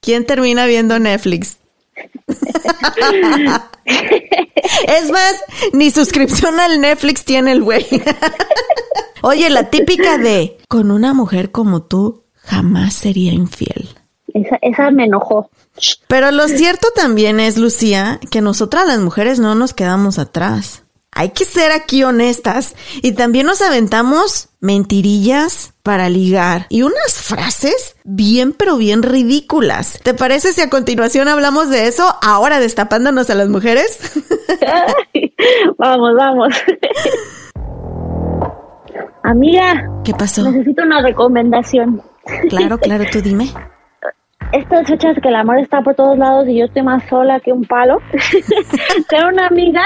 ¿Quién 0.02 0.26
termina 0.26 0.66
viendo 0.66 0.98
Netflix? 0.98 1.56
es 3.86 5.10
más, 5.10 5.36
ni 5.72 5.90
suscripción 5.90 6.60
al 6.60 6.82
Netflix 6.82 7.24
tiene 7.24 7.52
el 7.52 7.62
güey. 7.62 7.86
Oye, 9.22 9.48
la 9.48 9.70
típica 9.70 10.18
de, 10.18 10.58
con 10.68 10.90
una 10.90 11.14
mujer 11.14 11.50
como 11.50 11.84
tú, 11.84 12.24
jamás 12.34 12.92
sería 12.92 13.32
infiel. 13.32 13.88
Esa, 14.34 14.58
esa 14.62 14.90
me 14.90 15.04
enojó. 15.04 15.50
Pero 16.08 16.30
lo 16.30 16.48
cierto 16.48 16.88
también 16.94 17.40
es, 17.40 17.56
Lucía, 17.58 18.20
que 18.30 18.40
nosotras 18.40 18.86
las 18.86 18.98
mujeres 18.98 19.38
no 19.38 19.54
nos 19.54 19.72
quedamos 19.74 20.18
atrás. 20.18 20.82
Hay 21.12 21.30
que 21.30 21.44
ser 21.44 21.72
aquí 21.72 22.04
honestas 22.04 22.76
y 23.02 23.12
también 23.12 23.44
nos 23.46 23.62
aventamos 23.62 24.48
mentirillas 24.60 25.72
para 25.82 26.08
ligar 26.08 26.66
y 26.68 26.82
unas 26.82 27.14
frases 27.14 27.96
bien 28.04 28.52
pero 28.52 28.76
bien 28.76 29.02
ridículas. 29.02 29.98
¿Te 30.04 30.14
parece 30.14 30.52
si 30.52 30.60
a 30.60 30.70
continuación 30.70 31.26
hablamos 31.26 31.68
de 31.68 31.88
eso 31.88 32.14
ahora 32.22 32.60
destapándonos 32.60 33.28
a 33.28 33.34
las 33.34 33.48
mujeres? 33.48 33.98
vamos, 35.78 36.14
vamos. 36.16 36.54
Amiga, 39.22 39.88
¿Qué 40.04 40.12
pasó? 40.14 40.48
necesito 40.50 40.82
una 40.82 41.02
recomendación. 41.02 42.02
Claro, 42.48 42.78
claro, 42.78 43.04
tú 43.10 43.20
dime. 43.20 43.52
Estas 44.52 44.86
fechas 44.88 45.16
que 45.22 45.28
el 45.28 45.36
amor 45.36 45.58
está 45.58 45.82
por 45.82 45.94
todos 45.94 46.18
lados 46.18 46.48
y 46.48 46.58
yo 46.58 46.64
estoy 46.64 46.82
más 46.82 47.02
sola 47.08 47.40
que 47.40 47.52
un 47.52 47.64
palo. 47.64 48.00
tengo 49.08 49.28
una 49.28 49.46
amiga, 49.46 49.82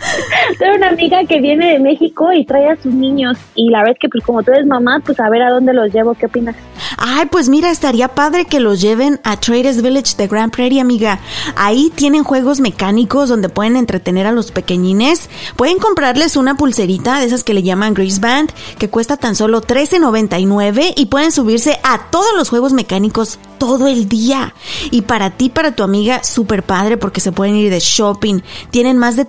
tengo 0.58 0.76
una 0.76 0.88
amiga 0.88 1.24
que 1.24 1.40
viene 1.40 1.72
de 1.72 1.78
México 1.78 2.32
y 2.32 2.44
trae 2.44 2.68
a 2.68 2.76
sus 2.76 2.92
niños 2.92 3.38
y 3.54 3.70
la 3.70 3.78
verdad 3.78 3.94
es 3.94 4.00
que 4.00 4.08
pues 4.08 4.24
como 4.24 4.42
tú 4.42 4.52
eres 4.52 4.66
mamá, 4.66 5.00
pues 5.04 5.18
a 5.20 5.28
ver 5.28 5.42
a 5.42 5.50
dónde 5.50 5.72
los 5.72 5.92
llevo, 5.92 6.14
¿qué 6.14 6.26
opinas? 6.26 6.56
Ay, 6.96 7.26
pues 7.30 7.48
mira, 7.48 7.70
estaría 7.70 8.08
padre 8.08 8.44
que 8.44 8.60
los 8.60 8.80
lleven 8.80 9.20
a 9.24 9.38
Traders 9.38 9.82
Village 9.82 10.16
de 10.16 10.26
Grand 10.26 10.52
Prairie, 10.52 10.80
amiga. 10.80 11.20
Ahí 11.56 11.90
tienen 11.94 12.24
juegos 12.24 12.60
mecánicos 12.60 13.28
donde 13.28 13.48
pueden 13.48 13.76
entretener 13.76 14.26
a 14.26 14.32
los 14.32 14.52
pequeñines. 14.52 15.30
Pueden 15.56 15.78
comprarles 15.78 16.36
una 16.36 16.56
pulserita 16.56 17.18
de 17.18 17.26
esas 17.26 17.44
que 17.44 17.54
le 17.54 17.62
llaman 17.62 17.94
Grease 17.94 18.20
Band, 18.20 18.52
que 18.78 18.90
cuesta 18.90 19.16
tan 19.16 19.34
solo 19.34 19.62
$13.99 19.62 20.94
y 20.96 21.06
pueden 21.06 21.32
subirse 21.32 21.78
a 21.82 22.10
todos 22.10 22.32
los 22.36 22.48
juegos 22.48 22.72
mecánicos 22.72 23.38
todo 23.58 23.88
el 23.88 24.08
día. 24.08 24.54
Y 24.90 25.02
para 25.02 25.30
ti, 25.30 25.50
para 25.50 25.74
tu 25.74 25.82
amiga, 25.82 26.24
súper 26.24 26.62
padre 26.62 26.96
porque 26.96 27.20
se 27.20 27.32
pueden 27.32 27.56
ir 27.56 27.70
de 27.70 27.80
shopping. 27.80 28.40
Tienen 28.70 28.98
más 28.98 29.16
de 29.16 29.24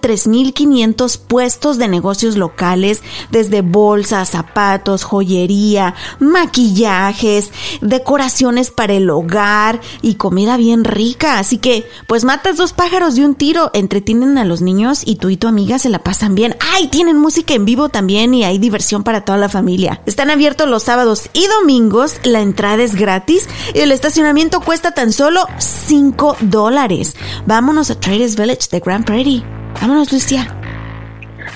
3.500 0.65 1.19
puestos 1.19 1.78
de 1.78 1.88
negocios 1.88 2.38
locales, 2.38 3.02
desde 3.30 3.62
bolsas, 3.62 4.30
zapatos, 4.30 5.04
joyería, 5.04 5.95
maquillajes, 6.19 7.52
decoraciones 7.82 8.71
para 8.71 8.93
el 8.93 9.10
hogar 9.10 9.82
y 10.02 10.15
comida 10.15 10.58
bien 10.58 10.84
rica. 10.84 11.39
Así 11.39 11.58
que, 11.58 11.88
pues 12.08 12.24
matas 12.24 12.58
dos 12.58 12.74
pájaros 12.74 13.15
de 13.15 13.26
un 13.26 13.36
tiro, 13.36 13.71
entretienen 13.74 14.38
a 14.38 14.45
los 14.45 14.62
niños 14.62 15.02
y 15.06 15.15
tú 15.15 15.30
y 15.30 15.38
tu 15.38 15.47
amiga 15.47 15.80
se 15.80 15.89
la 15.89 16.00
pasan 16.00 16.36
bien. 16.36 16.56
¡Ay! 16.74 16.88
Tienen 16.88 17.17
música 17.17 17.54
en 17.54 17.65
vivo 17.65 17.89
también 17.89 18.34
y 18.34 18.43
hay 18.43 18.58
diversión 18.58 19.04
para 19.04 19.26
toda 19.26 19.38
la 19.38 19.50
familia. 19.50 20.02
Están 20.06 20.30
abiertos 20.30 20.67
los 20.67 20.84
sábados 20.84 21.30
y 21.34 21.47
domingos, 21.47 22.15
la 22.24 22.41
entrada 22.41 22.84
es 22.84 22.95
gratis 22.95 23.47
y 23.74 23.80
el 23.80 23.91
estacionamiento 23.91 24.62
cuesta 24.62 24.91
tan 24.91 25.12
solo 25.12 25.45
5 25.58 26.38
dólares. 26.41 27.15
Vámonos 27.45 27.89
a 27.91 28.00
Traders 28.00 28.36
Village 28.36 28.67
de 28.71 28.80
Grand 28.80 29.06
Prairie. 29.06 29.43
Vámonos, 29.80 30.12
Lucia. 30.12 30.50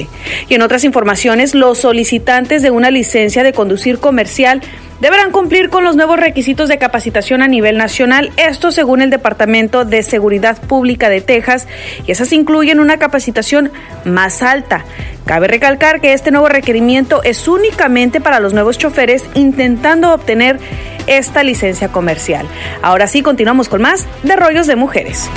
Y 0.49 0.55
en 0.55 0.63
otras 0.63 0.85
informaciones, 0.85 1.55
los 1.55 1.79
solicitantes 1.79 2.63
de 2.63 2.71
una 2.71 2.91
licencia 2.91 3.43
de 3.43 3.53
conducir 3.53 3.99
comercial 3.99 4.63
deberán 5.01 5.31
cumplir 5.31 5.71
con 5.71 5.85
los 5.85 5.97
nuevos 5.97 6.19
requisitos 6.19 6.69
de 6.69 6.79
capacitación 6.79 7.43
a 7.43 7.49
nivel 7.49 7.77
nacional, 7.77 8.33
esto 8.37 8.73
según 8.73 9.03
el 9.03 9.11
Departamento 9.11 9.85
de 9.85 10.03
Seguridad 10.03 10.61
Pública 10.61 11.09
de 11.09 11.21
Texas, 11.21 11.67
y 12.07 12.13
esas 12.13 12.33
incluyen 12.33 12.81
una 12.81 12.99
capacitación 12.99 13.71
más 14.05 14.43
alta. 14.43 14.85
Cabe 15.25 15.49
recalcar 15.49 16.01
que 16.01 16.13
este 16.13 16.31
nuevo 16.31 16.49
requerimiento 16.49 17.23
es 17.23 17.49
únicamente 17.49 18.21
para 18.21 18.41
los 18.41 18.55
nuevos 18.55 18.79
choferes 18.79 19.25
intentando 19.35 20.13
obtener 20.13 20.59
esta 21.07 21.43
licencia 21.43 21.89
comercial. 21.89 22.47
Ahora 22.83 23.07
sí, 23.07 23.23
continuamos 23.23 23.69
con 23.69 23.83
más 23.83 24.07
de 24.23 24.37
rollos 24.37 24.67
de 24.67 24.77
mujeres. 24.77 25.31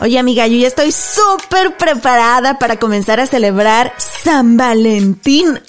Oye 0.00 0.18
amiga, 0.18 0.46
yo 0.46 0.58
ya 0.58 0.66
estoy 0.66 0.92
súper 0.92 1.76
preparada 1.76 2.58
para 2.58 2.76
comenzar 2.76 3.20
a 3.20 3.26
celebrar 3.26 3.94
San 3.96 4.56
Valentín. 4.56 5.60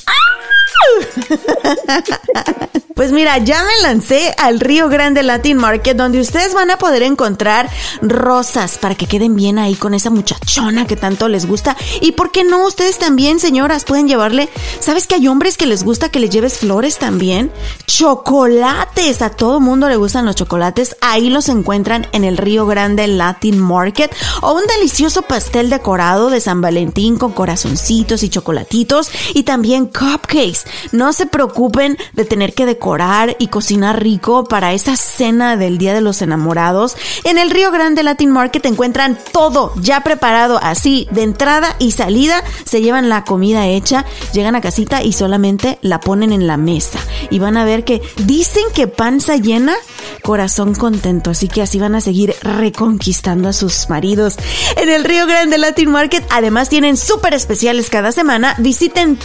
Pues 2.95 3.12
mira, 3.12 3.38
ya 3.39 3.62
me 3.62 3.82
lancé 3.82 4.34
al 4.38 4.62
Río 4.62 4.88
Grande 4.88 5.21
Latin 5.21 5.58
Market 5.58 5.98
donde 5.98 6.21
ustedes 6.21 6.54
van 6.54 6.71
a 6.71 6.78
poder 6.78 7.04
encontrar 7.04 7.69
rosas 8.02 8.78
para 8.78 8.95
que 8.95 9.06
queden 9.06 9.36
bien 9.36 9.60
ahí 9.60 9.76
con 9.76 9.93
esa 9.93 10.10
muchachona 10.10 10.88
que 10.88 10.95
tanto 10.95 11.28
les 11.28 11.45
gusta. 11.45 11.76
Y 12.00 12.13
por 12.13 12.32
qué 12.32 12.45
no, 12.45 12.65
ustedes 12.65 12.98
también, 12.98 13.41
señoras, 13.41 13.84
pueden 13.84 14.08
llevarle, 14.08 14.48
¿sabes 14.80 15.08
que 15.08 15.15
hay 15.15 15.28
hombres 15.28 15.58
que 15.58 15.65
les 15.65 15.84
gusta 15.84 16.08
que 16.08 16.21
les 16.21 16.30
lleves 16.30 16.60
flores 16.60 16.98
también? 16.98 17.52
Chocolates, 17.86 19.21
a 19.21 19.30
todo 19.30 19.60
mundo 19.60 19.89
le 19.89 19.98
gustan 19.98 20.26
los 20.26 20.38
chocolates. 20.38 20.95
Ahí 21.02 21.30
los 21.30 21.50
encuentran 21.50 22.08
en 22.13 22.24
el 22.24 22.38
Río 22.38 22.65
Grande 22.65 23.08
Latin 23.08 23.60
Market 23.60 24.15
o 24.41 24.54
un 24.54 24.65
delicioso 24.67 25.24
pastel 25.24 25.69
decorado 25.69 26.30
de 26.30 26.39
San 26.39 26.62
Valentín 26.62 27.17
con 27.17 27.34
corazoncitos 27.34 28.24
y 28.24 28.30
chocolatitos 28.30 29.10
y 29.34 29.43
también 29.43 29.88
cupcakes. 29.88 30.60
No 30.91 31.13
se 31.13 31.25
preocupen 31.25 31.97
de 32.13 32.25
tener 32.25 32.53
que 32.53 32.65
decorar 32.65 33.35
y 33.39 33.47
cocinar 33.47 34.01
rico 34.01 34.43
para 34.43 34.73
esa 34.73 34.95
cena 34.95 35.57
del 35.57 35.77
Día 35.77 35.93
de 35.93 36.01
los 36.01 36.21
Enamorados. 36.21 36.95
En 37.23 37.38
el 37.38 37.49
Río 37.49 37.71
Grande 37.71 38.03
Latin 38.03 38.31
Market 38.31 38.65
encuentran 38.65 39.17
todo 39.31 39.73
ya 39.81 40.01
preparado 40.01 40.59
así 40.61 41.07
de 41.11 41.23
entrada 41.23 41.75
y 41.79 41.91
salida. 41.91 42.43
Se 42.65 42.81
llevan 42.81 43.09
la 43.09 43.23
comida 43.23 43.67
hecha, 43.67 44.05
llegan 44.33 44.55
a 44.55 44.61
casita 44.61 45.03
y 45.03 45.13
solamente 45.13 45.79
la 45.81 45.99
ponen 45.99 46.31
en 46.31 46.47
la 46.47 46.57
mesa. 46.57 46.99
Y 47.29 47.39
van 47.39 47.57
a 47.57 47.65
ver 47.65 47.83
que 47.83 48.01
dicen 48.23 48.63
que 48.73 48.88
panza 48.88 49.38
llena, 49.38 49.75
corazón 50.21 50.75
contento. 50.75 51.31
Así 51.31 51.47
que 51.47 51.61
así 51.61 51.79
van 51.79 51.95
a 51.95 52.01
seguir 52.01 52.35
reconquistando 52.41 53.49
a 53.49 53.53
sus 53.53 53.89
maridos. 53.89 54.35
En 54.77 54.89
el 54.89 55.03
Río 55.03 55.25
Grande 55.25 55.57
Latin 55.57 55.91
Market 55.91 56.25
además 56.29 56.69
tienen 56.69 56.97
súper 56.97 57.33
especiales 57.33 57.89
cada 57.89 58.11
semana. 58.11 58.55
Visiten 58.59 59.17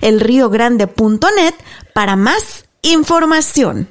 www.elriogrande.net 0.00 1.54
para 1.94 2.16
más 2.16 2.64
información. 2.82 3.88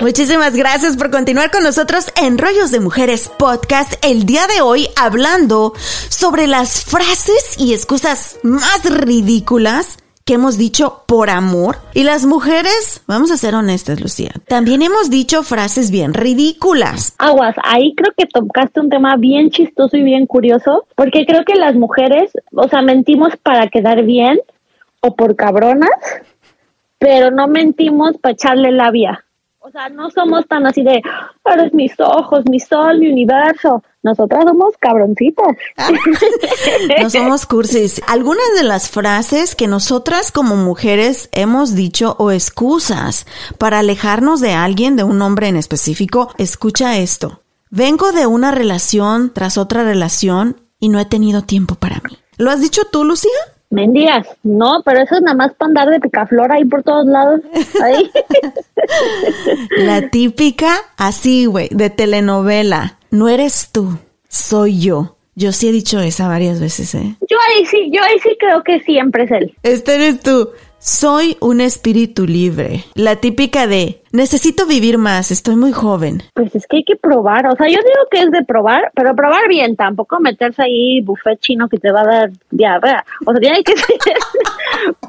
Muchísimas 0.00 0.54
gracias 0.54 0.96
por 0.96 1.10
continuar 1.10 1.50
con 1.50 1.64
nosotros 1.64 2.06
en 2.16 2.38
Rollos 2.38 2.70
de 2.70 2.78
Mujeres 2.78 3.28
Podcast 3.36 3.94
el 4.02 4.26
día 4.26 4.46
de 4.46 4.60
hoy 4.60 4.88
hablando 4.96 5.72
sobre 6.08 6.46
las 6.46 6.84
frases 6.84 7.56
y 7.58 7.74
excusas 7.74 8.36
más 8.44 8.84
ridículas 8.84 9.98
que 10.28 10.34
hemos 10.34 10.58
dicho 10.58 11.04
por 11.06 11.30
amor. 11.30 11.76
Y 11.94 12.04
las 12.04 12.26
mujeres, 12.26 13.02
vamos 13.06 13.30
a 13.30 13.38
ser 13.38 13.54
honestas, 13.54 13.98
Lucía, 13.98 14.30
también 14.46 14.82
hemos 14.82 15.08
dicho 15.08 15.42
frases 15.42 15.90
bien 15.90 16.12
ridículas. 16.12 17.16
Aguas, 17.16 17.56
ahí 17.64 17.94
creo 17.96 18.12
que 18.14 18.26
tocaste 18.26 18.78
un 18.78 18.90
tema 18.90 19.16
bien 19.16 19.48
chistoso 19.48 19.96
y 19.96 20.02
bien 20.02 20.26
curioso, 20.26 20.86
porque 20.96 21.24
creo 21.24 21.46
que 21.46 21.54
las 21.54 21.76
mujeres, 21.76 22.30
o 22.52 22.68
sea, 22.68 22.82
mentimos 22.82 23.38
para 23.38 23.68
quedar 23.68 24.04
bien 24.04 24.38
o 25.00 25.16
por 25.16 25.34
cabronas, 25.34 25.88
pero 26.98 27.30
no 27.30 27.48
mentimos 27.48 28.18
para 28.18 28.34
echarle 28.34 28.70
labia. 28.70 29.24
O 29.60 29.70
sea, 29.70 29.88
no 29.88 30.10
somos 30.10 30.46
tan 30.46 30.66
así 30.66 30.82
de, 30.82 31.00
eres 31.46 31.72
mis 31.72 31.98
ojos, 32.00 32.44
mi 32.50 32.60
sol, 32.60 32.98
mi 32.98 33.10
universo. 33.10 33.82
Nosotras 34.02 34.44
somos 34.44 34.74
cabroncitas. 34.78 35.56
no 37.02 37.10
somos 37.10 37.46
cursis. 37.46 38.00
Algunas 38.06 38.54
de 38.56 38.62
las 38.62 38.88
frases 38.88 39.56
que 39.56 39.66
nosotras 39.66 40.30
como 40.30 40.56
mujeres 40.56 41.28
hemos 41.32 41.74
dicho 41.74 42.14
o 42.18 42.30
excusas 42.30 43.26
para 43.58 43.80
alejarnos 43.80 44.40
de 44.40 44.52
alguien, 44.52 44.96
de 44.96 45.02
un 45.02 45.20
hombre 45.20 45.48
en 45.48 45.56
específico, 45.56 46.32
escucha 46.38 46.96
esto. 46.98 47.40
Vengo 47.70 48.12
de 48.12 48.26
una 48.26 48.50
relación 48.52 49.32
tras 49.34 49.58
otra 49.58 49.82
relación 49.82 50.56
y 50.78 50.88
no 50.88 51.00
he 51.00 51.04
tenido 51.04 51.42
tiempo 51.42 51.74
para 51.74 51.96
mí. 51.96 52.16
¿Lo 52.36 52.50
has 52.50 52.60
dicho 52.60 52.82
tú, 52.90 53.04
Lucía? 53.04 53.30
Mendigas, 53.70 54.26
no, 54.44 54.80
pero 54.84 55.02
eso 55.02 55.16
es 55.16 55.22
nada 55.22 55.36
más 55.36 55.52
para 55.54 55.68
andar 55.68 55.90
de 55.90 56.00
picaflor 56.00 56.50
ahí 56.52 56.64
por 56.64 56.82
todos 56.82 57.04
lados. 57.04 57.40
Ahí. 57.82 58.10
La 59.76 60.08
típica, 60.08 60.74
así, 60.96 61.44
güey, 61.44 61.68
de 61.70 61.90
telenovela. 61.90 62.97
No 63.10 63.28
eres 63.28 63.70
tú, 63.72 63.98
soy 64.28 64.80
yo. 64.80 65.16
Yo 65.34 65.52
sí 65.52 65.68
he 65.68 65.72
dicho 65.72 66.00
esa 66.00 66.26
varias 66.26 66.60
veces, 66.60 66.94
¿eh? 66.96 67.14
Yo 67.30 67.36
ahí 67.48 67.64
sí, 67.64 67.90
yo 67.92 68.02
ahí 68.02 68.18
sí 68.18 68.36
creo 68.40 68.64
que 68.64 68.80
siempre 68.80 69.24
es 69.24 69.30
él. 69.30 69.54
Este 69.62 69.94
eres 69.94 70.20
tú. 70.20 70.50
Soy 70.80 71.36
un 71.40 71.60
espíritu 71.60 72.26
libre. 72.26 72.84
La 72.94 73.16
típica 73.16 73.66
de 73.66 74.02
necesito 74.12 74.66
vivir 74.66 74.98
más, 74.98 75.30
estoy 75.30 75.56
muy 75.56 75.72
joven. 75.72 76.22
Pues 76.34 76.54
es 76.54 76.66
que 76.68 76.78
hay 76.78 76.84
que 76.84 76.96
probar. 76.96 77.46
O 77.46 77.56
sea, 77.56 77.66
yo 77.66 77.78
digo 77.78 78.08
que 78.10 78.22
es 78.22 78.30
de 78.30 78.44
probar, 78.44 78.90
pero 78.94 79.14
probar 79.14 79.48
bien, 79.48 79.76
tampoco 79.76 80.20
meterse 80.20 80.62
ahí 80.62 81.00
buffet 81.00 81.38
chino 81.40 81.68
que 81.68 81.78
te 81.78 81.90
va 81.90 82.02
a 82.02 82.06
dar 82.06 82.30
diarrea. 82.50 83.04
O 83.24 83.32
sea, 83.32 83.40
tiene 83.40 83.62
que 83.62 83.76
ser 83.76 84.16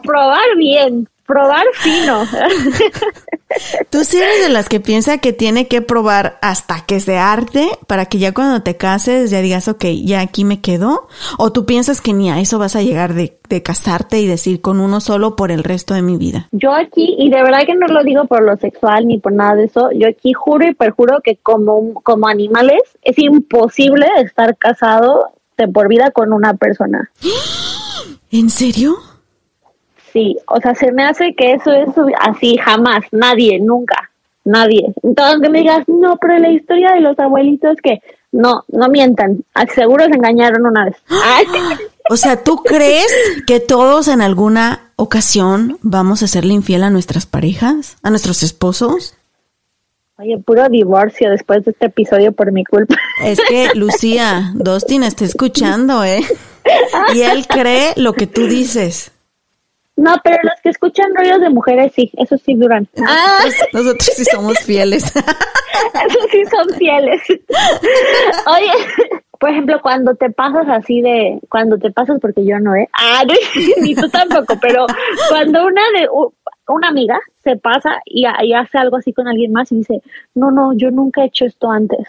probar 0.04 0.56
bien. 0.58 1.08
Probar 1.30 1.64
fino. 1.76 2.24
Tú 3.92 4.04
sí 4.04 4.18
eres 4.18 4.42
de 4.42 4.50
las 4.50 4.68
que 4.68 4.80
piensa 4.80 5.20
que 5.20 5.32
tiene 5.32 5.68
que 5.68 5.84
probar 5.84 6.40
hasta 6.42 6.86
que 6.88 7.00
se 7.00 7.18
arte 7.18 7.68
para 7.86 8.06
que 8.06 8.18
ya 8.18 8.34
cuando 8.34 8.64
te 8.64 8.78
cases 8.78 9.30
ya 9.30 9.40
digas, 9.42 9.68
ok, 9.68 9.86
ya 10.04 10.22
aquí 10.22 10.44
me 10.44 10.60
quedo. 10.60 11.08
O 11.38 11.52
tú 11.52 11.68
piensas 11.68 12.02
que 12.02 12.14
ni 12.14 12.32
a 12.32 12.40
eso 12.40 12.58
vas 12.58 12.76
a 12.76 12.82
llegar 12.82 13.14
de, 13.14 13.38
de 13.48 13.62
casarte 13.62 14.20
y 14.20 14.26
decir 14.26 14.60
con 14.62 14.80
uno 14.80 15.02
solo 15.02 15.36
por 15.36 15.52
el 15.52 15.64
resto 15.64 15.94
de 15.94 16.02
mi 16.02 16.18
vida. 16.18 16.48
Yo 16.52 16.74
aquí, 16.74 17.16
y 17.20 17.30
de 17.30 17.44
verdad 17.44 17.66
que 17.68 17.76
no 17.76 17.88
lo 17.88 18.04
digo 18.04 18.26
por 18.26 18.44
lo 18.44 18.58
sexual 18.58 19.08
ni 19.08 19.20
por 19.20 19.34
nada 19.34 19.56
de 19.56 19.66
eso, 19.66 19.92
yo 19.94 20.08
aquí 20.08 20.34
juro 20.34 20.68
y 20.68 20.74
perjuro 20.74 21.20
que 21.24 21.38
como, 21.38 21.94
como 22.02 22.28
animales 22.28 22.82
es 23.04 23.20
imposible 23.20 24.08
estar 24.18 24.58
casado 24.58 25.32
de 25.58 25.68
por 25.68 25.90
vida 25.90 26.10
con 26.10 26.34
una 26.34 26.56
persona. 26.56 27.12
¿En 28.32 28.50
serio? 28.50 28.98
Sí, 30.12 30.38
o 30.48 30.60
sea, 30.60 30.76
se 30.76 30.92
me 30.92 31.04
hace 31.04 31.34
que 31.36 31.54
eso 31.54 31.72
es 31.72 31.90
así, 32.22 32.58
jamás, 32.58 33.02
nadie, 33.12 33.60
nunca, 33.60 34.10
nadie. 34.44 34.94
Entonces 35.04 35.42
que 35.42 35.50
me 35.50 35.60
digas, 35.60 35.88
no, 35.88 36.18
pero 36.18 36.38
la 36.40 36.50
historia 36.50 36.94
de 36.94 37.02
los 37.02 37.18
abuelitos 37.20 37.78
que 37.84 38.02
no, 38.32 38.64
no 38.70 38.90
mientan, 38.90 39.44
ah, 39.54 39.66
seguro 39.68 40.06
se 40.06 40.16
engañaron 40.16 40.66
una 40.66 40.86
vez. 40.86 40.96
O 42.10 42.18
sea, 42.18 42.44
¿tú 42.44 42.58
crees 42.58 43.12
que 43.46 43.60
todos 43.60 44.08
en 44.08 44.22
alguna 44.22 44.92
ocasión 44.96 45.78
vamos 45.82 46.24
a 46.24 46.28
serle 46.28 46.54
infiel 46.54 46.84
a 46.84 46.90
nuestras 46.90 47.26
parejas, 47.26 47.98
a 48.02 48.10
nuestros 48.10 48.42
esposos? 48.42 49.16
Oye, 50.18 50.38
puro 50.38 50.68
divorcio 50.68 51.30
después 51.30 51.64
de 51.64 51.72
este 51.72 51.86
episodio 51.86 52.34
por 52.34 52.52
mi 52.52 52.66
culpa. 52.66 52.96
Es 53.24 53.40
que 53.48 53.70
Lucía, 53.76 54.52
Dustin 54.56 55.04
está 55.04 55.24
escuchando, 55.24 56.04
¿eh? 56.04 56.22
Y 57.16 57.22
él 57.22 57.48
cree 57.48 57.94
lo 57.96 58.14
que 58.14 58.28
tú 58.28 58.46
dices. 58.48 59.12
No, 60.00 60.16
pero 60.24 60.38
los 60.44 60.54
que 60.64 60.70
escuchan 60.70 61.14
rollos 61.14 61.42
de 61.42 61.50
mujeres 61.50 61.92
sí, 61.94 62.10
eso 62.16 62.38
sí 62.38 62.54
duran. 62.56 62.88
Ah, 63.06 63.44
nosotros 63.74 64.10
sí 64.16 64.24
somos 64.24 64.58
fieles. 64.60 65.04
Esos 66.08 66.32
sí 66.32 66.46
son 66.46 66.70
fieles. 66.78 67.22
Oye, 67.30 68.72
por 69.38 69.50
ejemplo, 69.50 69.82
cuando 69.82 70.16
te 70.16 70.30
pasas 70.30 70.70
así 70.70 71.02
de, 71.02 71.40
cuando 71.50 71.78
te 71.78 71.92
pasas 71.92 72.18
porque 72.22 72.46
yo 72.46 72.60
no, 72.60 72.76
¿eh? 72.76 72.88
Ah, 72.94 73.24
ni 73.82 73.94
tú 73.94 74.08
tampoco, 74.10 74.58
pero 74.62 74.86
cuando 75.28 75.66
una 75.66 75.82
de 75.98 76.08
una 76.70 76.88
amiga 76.88 77.20
se 77.44 77.58
pasa 77.58 78.00
y, 78.06 78.26
y, 78.44 78.54
hace 78.54 78.78
algo 78.78 78.98
así 78.98 79.12
con 79.12 79.28
alguien 79.28 79.52
más 79.52 79.70
y 79.74 79.78
dice, 79.80 80.02
no, 80.34 80.50
no, 80.50 80.72
yo 80.74 80.92
nunca 80.92 81.24
he 81.24 81.26
hecho 81.26 81.46
esto 81.46 81.70
antes. 81.70 82.08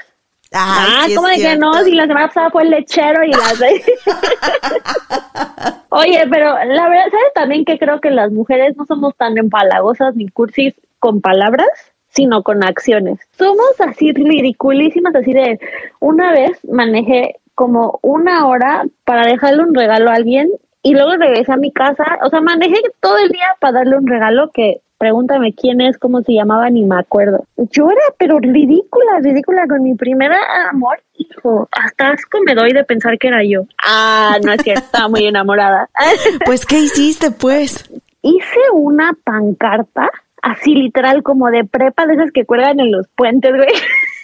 Ah, 0.53 1.07
como 1.15 1.29
de 1.29 1.37
que 1.37 1.57
no, 1.57 1.73
si 1.85 1.93
la 1.93 2.07
semana 2.07 2.29
pasada 2.29 2.51
fue 2.51 2.65
el 2.65 2.71
lechero 2.71 3.25
y 3.25 3.31
las 3.31 3.61
Oye, 5.91 6.25
pero 6.31 6.55
la 6.65 6.89
verdad, 6.89 7.11
¿sabes 7.11 7.33
también 7.35 7.65
que 7.65 7.79
creo 7.79 8.01
que 8.01 8.11
las 8.11 8.31
mujeres 8.31 8.77
no 8.77 8.87
somos 8.87 9.17
tan 9.17 9.37
empalagosas 9.39 10.15
ni 10.15 10.29
cursis 10.29 10.75
con 10.99 11.21
palabras, 11.21 11.69
sino 12.09 12.43
con 12.43 12.65
acciones? 12.65 13.21
Somos 13.37 13.81
así 13.81 14.13
ridiculísimas, 14.13 15.15
así 15.15 15.33
de 15.33 15.59
una 15.99 16.33
vez 16.33 16.59
manejé 16.71 17.37
como 17.55 17.99
una 18.03 18.47
hora 18.47 18.85
para 19.05 19.27
dejarle 19.27 19.63
un 19.63 19.75
regalo 19.75 20.11
a 20.11 20.15
alguien 20.15 20.51
y 20.83 20.95
luego 20.95 21.17
regresé 21.17 21.53
a 21.53 21.57
mi 21.57 21.73
casa, 21.73 22.19
o 22.23 22.31
sea, 22.31 22.41
manejé 22.41 22.81
todo 23.01 23.19
el 23.19 23.29
día 23.29 23.47
para 23.59 23.81
darle 23.81 23.97
un 23.97 24.07
regalo 24.07 24.51
que 24.53 24.81
pregúntame 25.01 25.55
quién 25.55 25.81
es, 25.81 25.97
cómo 25.97 26.21
se 26.21 26.35
llamaba, 26.35 26.69
ni 26.69 26.85
me 26.85 26.99
acuerdo. 26.99 27.47
Yo 27.57 27.91
era, 27.91 28.03
pero 28.19 28.39
ridícula, 28.39 29.19
ridícula 29.23 29.67
con 29.67 29.83
mi 29.83 29.95
primer 29.95 30.31
amor, 30.71 31.03
hijo. 31.15 31.71
Hasta 31.73 32.11
asco 32.11 32.39
me 32.45 32.55
doy 32.55 32.75
de 32.75 32.85
pensar 32.85 33.19
que 33.19 33.29
era 33.29 33.43
yo. 33.43 33.63
Ah, 33.83 34.37
no 34.45 34.53
es 34.53 34.63
cierto, 34.63 34.85
estaba 34.85 35.09
muy 35.09 35.25
enamorada. 35.25 35.89
Pues, 36.45 36.67
¿qué 36.67 36.81
hiciste, 36.81 37.31
pues? 37.31 37.91
Hice 38.21 38.61
una 38.75 39.17
pancarta, 39.25 40.11
así 40.43 40.75
literal, 40.75 41.23
como 41.23 41.51
de 41.51 41.65
prepa, 41.65 42.07
de 42.07 42.15
esas 42.15 42.31
que 42.31 42.45
cuelgan 42.45 42.79
en 42.79 42.93
los 42.93 43.09
puentes, 43.17 43.53
güey. 43.57 43.73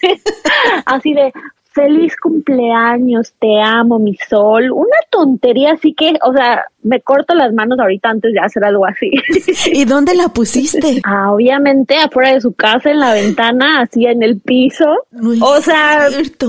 así 0.85 1.15
de, 1.15 1.33
feliz 1.77 2.17
cumpleaños, 2.17 3.35
te 3.39 3.61
amo, 3.63 3.99
mi 3.99 4.17
sol. 4.29 4.71
Una 4.73 4.97
tontería 5.11 5.73
así 5.73 5.93
que, 5.93 6.15
o 6.23 6.33
sea, 6.33 6.65
me 6.83 7.03
corto 7.03 7.35
las 7.35 7.53
manos 7.53 7.79
ahorita 7.79 8.09
antes 8.09 8.33
de 8.33 8.41
hacer 8.41 8.65
algo 8.65 8.87
así. 8.87 9.11
¿Y 9.73 9.85
dónde 9.85 10.15
la 10.15 10.29
pusiste? 10.29 11.03
Ah, 11.09 11.31
obviamente 11.33 11.97
afuera 11.99 12.33
de 12.33 12.41
su 12.41 12.53
casa, 12.55 12.91
en 12.91 12.99
la 12.99 13.13
ventana, 13.13 13.83
así 13.83 14.07
en 14.07 14.23
el 14.23 14.41
piso. 14.41 14.87
o 15.41 15.61
sea... 15.61 16.09
Cierto. 16.11 16.49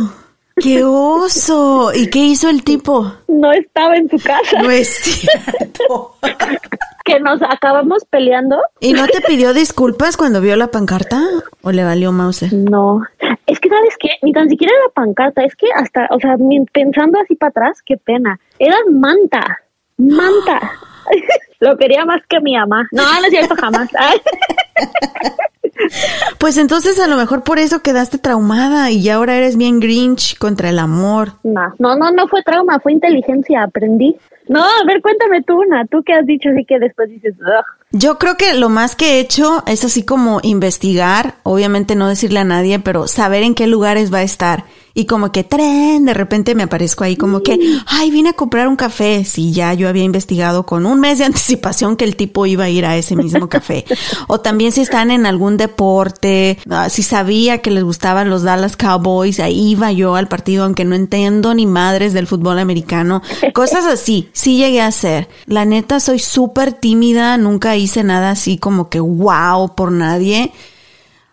¡Qué 0.61 0.83
oso! 0.83 1.91
¿Y 1.93 2.09
qué 2.09 2.19
hizo 2.19 2.49
el 2.49 2.63
tipo? 2.63 3.13
No 3.27 3.51
estaba 3.51 3.95
en 3.95 4.09
su 4.09 4.17
casa. 4.17 4.61
No 4.61 4.71
es 4.71 4.87
cierto. 4.89 6.15
que 7.05 7.19
nos 7.19 7.41
acabamos 7.41 8.03
peleando. 8.05 8.59
¿Y 8.79 8.93
no 8.93 9.07
te 9.07 9.21
pidió 9.21 9.53
disculpas 9.53 10.17
cuando 10.17 10.41
vio 10.41 10.55
la 10.55 10.67
pancarta? 10.67 11.21
¿O 11.61 11.71
le 11.71 11.83
valió 11.83 12.11
mouse? 12.11 12.51
No. 12.51 13.01
Es 13.45 13.59
que, 13.59 13.69
¿sabes 13.69 13.95
qué? 13.99 14.09
Ni 14.23 14.33
tan 14.33 14.49
siquiera 14.49 14.73
la 14.85 14.93
pancarta. 14.93 15.43
Es 15.43 15.55
que 15.55 15.67
hasta, 15.73 16.07
o 16.11 16.19
sea, 16.19 16.35
pensando 16.73 17.19
así 17.19 17.35
para 17.35 17.49
atrás, 17.49 17.81
qué 17.85 17.97
pena. 17.97 18.39
Era 18.59 18.77
manta. 18.91 19.59
Manta. 19.97 20.73
Lo 21.59 21.77
quería 21.77 22.05
más 22.05 22.21
que 22.27 22.39
mi 22.41 22.55
mamá. 22.55 22.87
No, 22.91 23.03
no 23.03 23.25
es 23.25 23.29
cierto, 23.29 23.55
jamás. 23.55 23.89
Pues 26.37 26.57
entonces 26.57 26.99
a 26.99 27.07
lo 27.07 27.17
mejor 27.17 27.43
por 27.43 27.59
eso 27.59 27.81
quedaste 27.81 28.17
traumada 28.17 28.91
y 28.91 29.09
ahora 29.09 29.35
eres 29.35 29.57
bien 29.57 29.79
grinch 29.79 30.37
contra 30.37 30.69
el 30.69 30.79
amor. 30.79 31.33
No, 31.43 31.73
no, 31.79 31.95
no, 31.95 32.11
no 32.11 32.27
fue 32.27 32.43
trauma, 32.43 32.79
fue 32.79 32.93
inteligencia, 32.93 33.63
aprendí. 33.63 34.15
No, 34.47 34.63
a 34.63 34.85
ver, 34.85 35.01
cuéntame 35.01 35.43
tú 35.43 35.61
una, 35.61 35.85
tú 35.85 36.03
qué 36.05 36.13
has 36.13 36.25
dicho 36.25 36.49
así 36.49 36.63
que 36.63 36.79
después 36.79 37.09
dices, 37.09 37.35
Yo 37.91 38.17
creo 38.17 38.37
que 38.37 38.53
lo 38.53 38.69
más 38.69 38.95
que 38.95 39.15
he 39.15 39.19
hecho 39.19 39.63
es 39.67 39.83
así 39.83 40.05
como 40.05 40.39
investigar, 40.41 41.35
obviamente 41.43 41.95
no 41.95 42.07
decirle 42.07 42.39
a 42.39 42.45
nadie, 42.45 42.79
pero 42.79 43.07
saber 43.07 43.43
en 43.43 43.55
qué 43.55 43.67
lugares 43.67 44.13
va 44.13 44.19
a 44.19 44.23
estar 44.23 44.63
y 44.97 45.05
como 45.05 45.31
que 45.31 45.43
tren, 45.43 46.05
de 46.05 46.13
repente 46.15 46.55
me 46.55 46.63
aparezco 46.63 47.03
ahí 47.03 47.15
como 47.15 47.43
que, 47.43 47.59
ay, 47.85 48.09
vine 48.09 48.29
a 48.29 48.33
comprar 48.33 48.67
un 48.67 48.75
café. 48.75 49.23
Si 49.25 49.51
ya 49.51 49.75
yo 49.75 49.89
había 49.89 50.03
investigado 50.03 50.65
con 50.65 50.87
un 50.87 50.99
mes 50.99 51.19
de 51.19 51.25
anticipación 51.25 51.97
que 51.97 52.03
el 52.03 52.15
tipo 52.15 52.47
iba 52.47 52.63
a 52.63 52.69
ir 52.69 52.83
a 52.83 52.97
ese 52.97 53.15
mismo 53.15 53.47
café. 53.47 53.85
o 54.25 54.39
también 54.39 54.71
si 54.71 54.81
están 54.81 55.11
en 55.11 55.27
algún 55.27 55.55
deporte, 55.55 56.57
ah, 56.71 56.89
si 56.89 57.03
sabía 57.03 57.59
que 57.59 57.69
les 57.69 57.83
gustaban 57.83 58.31
los 58.31 58.41
Dallas 58.41 58.75
Cowboys, 58.75 59.39
ahí 59.39 59.69
iba 59.69 59.91
yo 59.91 60.15
al 60.15 60.27
partido, 60.27 60.63
aunque 60.63 60.83
no 60.83 60.95
entiendo 60.95 61.53
ni 61.53 61.67
madres 61.67 62.13
del 62.13 62.25
fútbol 62.25 62.57
americano. 62.57 63.21
Cosas 63.53 63.85
así, 63.85 64.29
sí 64.33 64.57
llegué 64.57 64.81
a 64.81 64.87
hacer. 64.87 65.29
La 65.45 65.65
neta, 65.65 65.99
soy 65.99 66.17
súper 66.17 66.73
tímida, 66.73 67.37
nunca 67.37 67.75
hice 67.75 68.03
nada 68.03 68.31
así 68.31 68.57
como 68.57 68.89
que 68.89 68.99
wow 68.99 69.75
por 69.75 69.91
nadie. 69.91 70.51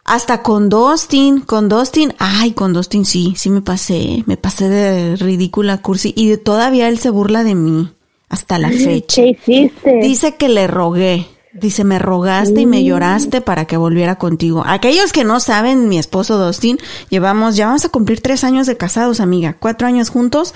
Hasta 0.05 0.43
con 0.43 0.69
Dustin, 0.69 1.40
con 1.40 1.71
Dustin, 1.71 2.14
ay, 2.19 2.53
con 2.53 2.75
Dustin 2.75 3.07
sí, 3.07 3.35
sí 3.38 3.49
me 3.49 3.62
pasé, 3.62 4.23
me 4.27 4.37
pasé 4.37 4.69
de 4.69 5.17
ridícula 5.17 5.79
cursi 5.79 6.12
y 6.14 6.37
todavía 6.37 6.88
él 6.88 6.99
se 6.99 7.09
burla 7.09 7.43
de 7.43 7.55
mí 7.55 7.90
hasta 8.29 8.59
la 8.59 8.69
fecha. 8.69 9.23
¿Qué 9.23 9.29
hiciste? 9.31 10.01
Dice 10.03 10.37
que 10.37 10.49
le 10.49 10.67
rogué. 10.67 11.27
Dice, 11.55 11.85
me 11.85 12.01
rogaste 12.01 12.62
y 12.62 12.67
me 12.67 12.81
mm. 12.81 12.85
lloraste 12.85 13.40
para 13.40 13.64
que 13.64 13.77
volviera 13.77 14.17
contigo. 14.17 14.64
Aquellos 14.67 15.12
que 15.12 15.23
no 15.23 15.38
saben, 15.38 15.88
mi 15.88 15.99
esposo 15.99 16.37
Dustin, 16.37 16.79
llevamos, 17.11 17.55
ya 17.55 17.67
vamos 17.67 17.85
a 17.85 17.90
cumplir 17.90 18.21
tres 18.21 18.43
años 18.43 18.67
de 18.67 18.77
casados, 18.77 19.21
amiga, 19.21 19.57
cuatro 19.59 19.87
años 19.87 20.11
juntos, 20.11 20.53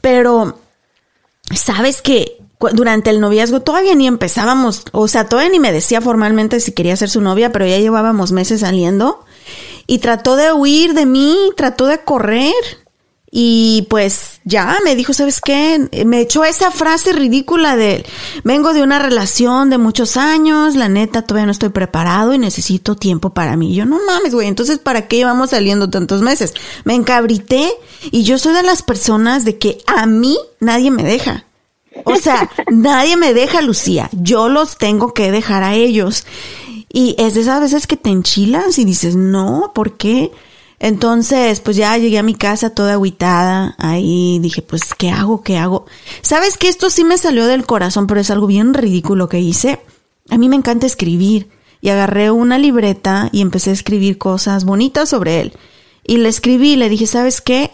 pero 0.00 0.58
sabes 1.54 2.02
que 2.02 2.41
durante 2.72 3.10
el 3.10 3.20
noviazgo 3.20 3.60
todavía 3.60 3.94
ni 3.94 4.06
empezábamos, 4.06 4.84
o 4.92 5.08
sea, 5.08 5.28
todavía 5.28 5.50
ni 5.50 5.60
me 5.60 5.72
decía 5.72 6.00
formalmente 6.00 6.60
si 6.60 6.72
quería 6.72 6.96
ser 6.96 7.10
su 7.10 7.20
novia, 7.20 7.52
pero 7.52 7.66
ya 7.66 7.78
llevábamos 7.78 8.32
meses 8.32 8.60
saliendo 8.60 9.24
y 9.86 9.98
trató 9.98 10.36
de 10.36 10.52
huir 10.52 10.94
de 10.94 11.06
mí, 11.06 11.36
trató 11.56 11.86
de 11.86 11.98
correr 11.98 12.54
y 13.34 13.86
pues 13.88 14.40
ya 14.44 14.78
me 14.84 14.94
dijo, 14.94 15.14
¿sabes 15.14 15.40
qué? 15.40 15.88
Me 16.04 16.20
echó 16.20 16.44
esa 16.44 16.70
frase 16.70 17.14
ridícula 17.14 17.76
de, 17.76 18.04
vengo 18.44 18.74
de 18.74 18.82
una 18.82 18.98
relación 18.98 19.70
de 19.70 19.78
muchos 19.78 20.18
años, 20.18 20.76
la 20.76 20.90
neta 20.90 21.22
todavía 21.22 21.46
no 21.46 21.52
estoy 21.52 21.70
preparado 21.70 22.34
y 22.34 22.38
necesito 22.38 22.94
tiempo 22.94 23.30
para 23.30 23.56
mí. 23.56 23.74
yo 23.74 23.86
no 23.86 23.98
mames, 24.06 24.34
güey, 24.34 24.48
entonces 24.48 24.78
¿para 24.78 25.08
qué 25.08 25.16
llevamos 25.16 25.50
saliendo 25.50 25.88
tantos 25.88 26.20
meses? 26.20 26.52
Me 26.84 26.94
encabrité 26.94 27.72
y 28.10 28.22
yo 28.22 28.36
soy 28.36 28.52
de 28.52 28.62
las 28.62 28.82
personas 28.82 29.46
de 29.46 29.56
que 29.56 29.78
a 29.86 30.04
mí 30.04 30.36
nadie 30.60 30.90
me 30.90 31.02
deja. 31.02 31.46
O 32.04 32.16
sea, 32.16 32.50
nadie 32.70 33.16
me 33.16 33.34
deja, 33.34 33.62
Lucía. 33.62 34.08
Yo 34.12 34.48
los 34.48 34.76
tengo 34.76 35.14
que 35.14 35.30
dejar 35.30 35.62
a 35.62 35.74
ellos. 35.74 36.26
Y 36.92 37.14
es 37.18 37.34
de 37.34 37.40
esas 37.40 37.60
veces 37.60 37.86
que 37.86 37.96
te 37.96 38.10
enchilas 38.10 38.78
y 38.78 38.84
dices, 38.84 39.16
no, 39.16 39.72
¿por 39.74 39.96
qué? 39.96 40.30
Entonces, 40.78 41.60
pues 41.60 41.76
ya 41.76 41.96
llegué 41.96 42.18
a 42.18 42.24
mi 42.24 42.34
casa 42.34 42.70
toda 42.70 42.94
aguitada. 42.94 43.76
Ahí 43.78 44.38
dije, 44.40 44.62
pues, 44.62 44.94
¿qué 44.94 45.10
hago? 45.10 45.42
¿Qué 45.42 45.56
hago? 45.56 45.86
¿Sabes 46.22 46.58
que 46.58 46.68
esto 46.68 46.90
sí 46.90 47.04
me 47.04 47.18
salió 47.18 47.46
del 47.46 47.66
corazón, 47.66 48.06
pero 48.06 48.20
es 48.20 48.30
algo 48.30 48.46
bien 48.46 48.74
ridículo 48.74 49.28
que 49.28 49.38
hice? 49.38 49.80
A 50.28 50.38
mí 50.38 50.48
me 50.48 50.56
encanta 50.56 50.86
escribir. 50.86 51.48
Y 51.80 51.88
agarré 51.88 52.30
una 52.30 52.58
libreta 52.58 53.28
y 53.32 53.40
empecé 53.40 53.70
a 53.70 53.72
escribir 53.72 54.18
cosas 54.18 54.64
bonitas 54.64 55.08
sobre 55.08 55.40
él. 55.40 55.52
Y 56.04 56.18
le 56.18 56.28
escribí 56.28 56.72
y 56.72 56.76
le 56.76 56.88
dije, 56.88 57.06
¿sabes 57.06 57.40
qué? 57.40 57.70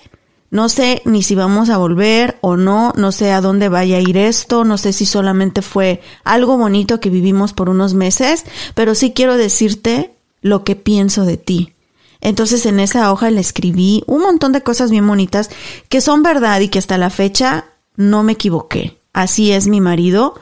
No 0.50 0.68
sé 0.68 1.02
ni 1.04 1.22
si 1.22 1.34
vamos 1.34 1.68
a 1.68 1.76
volver 1.76 2.38
o 2.40 2.56
no, 2.56 2.92
no 2.96 3.12
sé 3.12 3.32
a 3.32 3.42
dónde 3.42 3.68
vaya 3.68 3.98
a 3.98 4.00
ir 4.00 4.16
esto, 4.16 4.64
no 4.64 4.78
sé 4.78 4.94
si 4.94 5.04
solamente 5.04 5.61
fue 5.61 6.00
algo 6.24 6.56
bonito 6.56 7.00
que 7.00 7.11
vivimos 7.11 7.52
por 7.52 7.68
unos 7.68 7.92
meses, 7.92 8.44
pero 8.74 8.94
sí 8.94 9.12
quiero 9.12 9.37
decirte 9.37 10.14
lo 10.40 10.64
que 10.64 10.74
pienso 10.74 11.26
de 11.26 11.37
ti. 11.37 11.74
Entonces 12.20 12.64
en 12.66 12.80
esa 12.80 13.12
hoja 13.12 13.30
le 13.30 13.40
escribí 13.40 14.02
un 14.06 14.22
montón 14.22 14.52
de 14.52 14.62
cosas 14.62 14.90
bien 14.90 15.06
bonitas 15.06 15.50
que 15.88 16.00
son 16.00 16.22
verdad 16.22 16.61
y 16.61 16.68
que 16.68 16.78
hasta 16.78 16.98
la 16.98 17.11
fecha 17.11 17.66
no 17.96 18.22
me 18.22 18.32
equivoqué. 18.32 18.98
Así 19.12 19.52
es 19.52 19.66
mi 19.66 19.80
marido, 19.80 20.34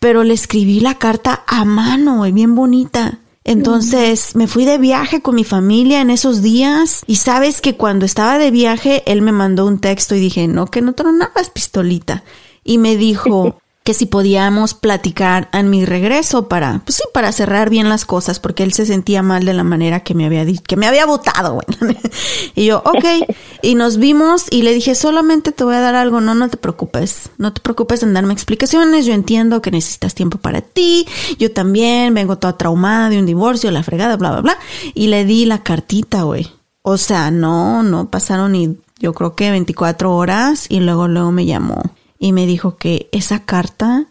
pero 0.00 0.24
le 0.24 0.34
escribí 0.34 0.80
la 0.80 0.98
carta 0.98 1.42
a 1.46 1.64
mano, 1.64 2.22
bien 2.32 2.54
bonita. 2.54 3.18
Entonces 3.44 4.34
me 4.34 4.46
fui 4.46 4.64
de 4.64 4.78
viaje 4.78 5.20
con 5.20 5.34
mi 5.34 5.44
familia 5.44 6.00
en 6.00 6.08
esos 6.08 6.40
días 6.40 7.02
y 7.06 7.16
sabes 7.16 7.60
que 7.60 7.76
cuando 7.76 8.06
estaba 8.06 8.38
de 8.38 8.50
viaje 8.50 9.02
él 9.06 9.20
me 9.20 9.32
mandó 9.32 9.66
un 9.66 9.80
texto 9.80 10.14
y 10.14 10.20
dije, 10.20 10.48
no, 10.48 10.66
que 10.66 10.80
no 10.80 10.94
tronabas 10.94 11.50
pistolita. 11.50 12.24
Y 12.64 12.78
me 12.78 12.96
dijo, 12.96 13.60
que 13.84 13.92
si 13.92 14.06
podíamos 14.06 14.72
platicar 14.72 15.50
en 15.52 15.68
mi 15.68 15.84
regreso 15.84 16.48
para, 16.48 16.80
pues 16.86 16.96
sí, 16.96 17.02
para 17.12 17.32
cerrar 17.32 17.68
bien 17.68 17.90
las 17.90 18.06
cosas, 18.06 18.40
porque 18.40 18.62
él 18.62 18.72
se 18.72 18.86
sentía 18.86 19.22
mal 19.22 19.44
de 19.44 19.52
la 19.52 19.62
manera 19.62 20.00
que 20.00 20.14
me 20.14 20.24
había 20.24 20.46
dicho, 20.46 20.62
que 20.66 20.78
me 20.78 20.86
había 20.86 21.04
votado, 21.04 21.60
bueno. 21.60 21.94
y 22.54 22.64
yo, 22.64 22.78
ok, 22.78 23.28
y 23.60 23.74
nos 23.74 23.98
vimos 23.98 24.46
y 24.50 24.62
le 24.62 24.72
dije, 24.72 24.94
solamente 24.94 25.52
te 25.52 25.64
voy 25.64 25.74
a 25.74 25.80
dar 25.80 25.96
algo, 25.96 26.22
no, 26.22 26.34
no 26.34 26.48
te 26.48 26.56
preocupes, 26.56 27.28
no 27.36 27.52
te 27.52 27.60
preocupes 27.60 28.02
en 28.02 28.14
darme 28.14 28.32
explicaciones, 28.32 29.04
yo 29.04 29.12
entiendo 29.12 29.60
que 29.60 29.70
necesitas 29.70 30.14
tiempo 30.14 30.38
para 30.38 30.62
ti, 30.62 31.06
yo 31.38 31.52
también 31.52 32.14
vengo 32.14 32.38
toda 32.38 32.56
traumada 32.56 33.10
de 33.10 33.18
un 33.18 33.26
divorcio, 33.26 33.70
la 33.70 33.82
fregada, 33.82 34.16
bla, 34.16 34.30
bla, 34.30 34.40
bla, 34.40 34.58
y 34.94 35.08
le 35.08 35.26
di 35.26 35.44
la 35.44 35.62
cartita, 35.62 36.22
güey. 36.22 36.50
O 36.80 36.96
sea, 36.96 37.30
no, 37.30 37.82
no 37.82 38.08
pasaron 38.08 38.52
ni, 38.52 38.78
yo 38.98 39.12
creo 39.12 39.34
que 39.34 39.50
24 39.50 40.16
horas 40.16 40.64
y 40.70 40.80
luego, 40.80 41.06
luego 41.06 41.32
me 41.32 41.44
llamó 41.44 41.82
y 42.24 42.32
me 42.32 42.46
dijo 42.46 42.78
que 42.78 43.10
esa 43.12 43.40
carta 43.40 44.06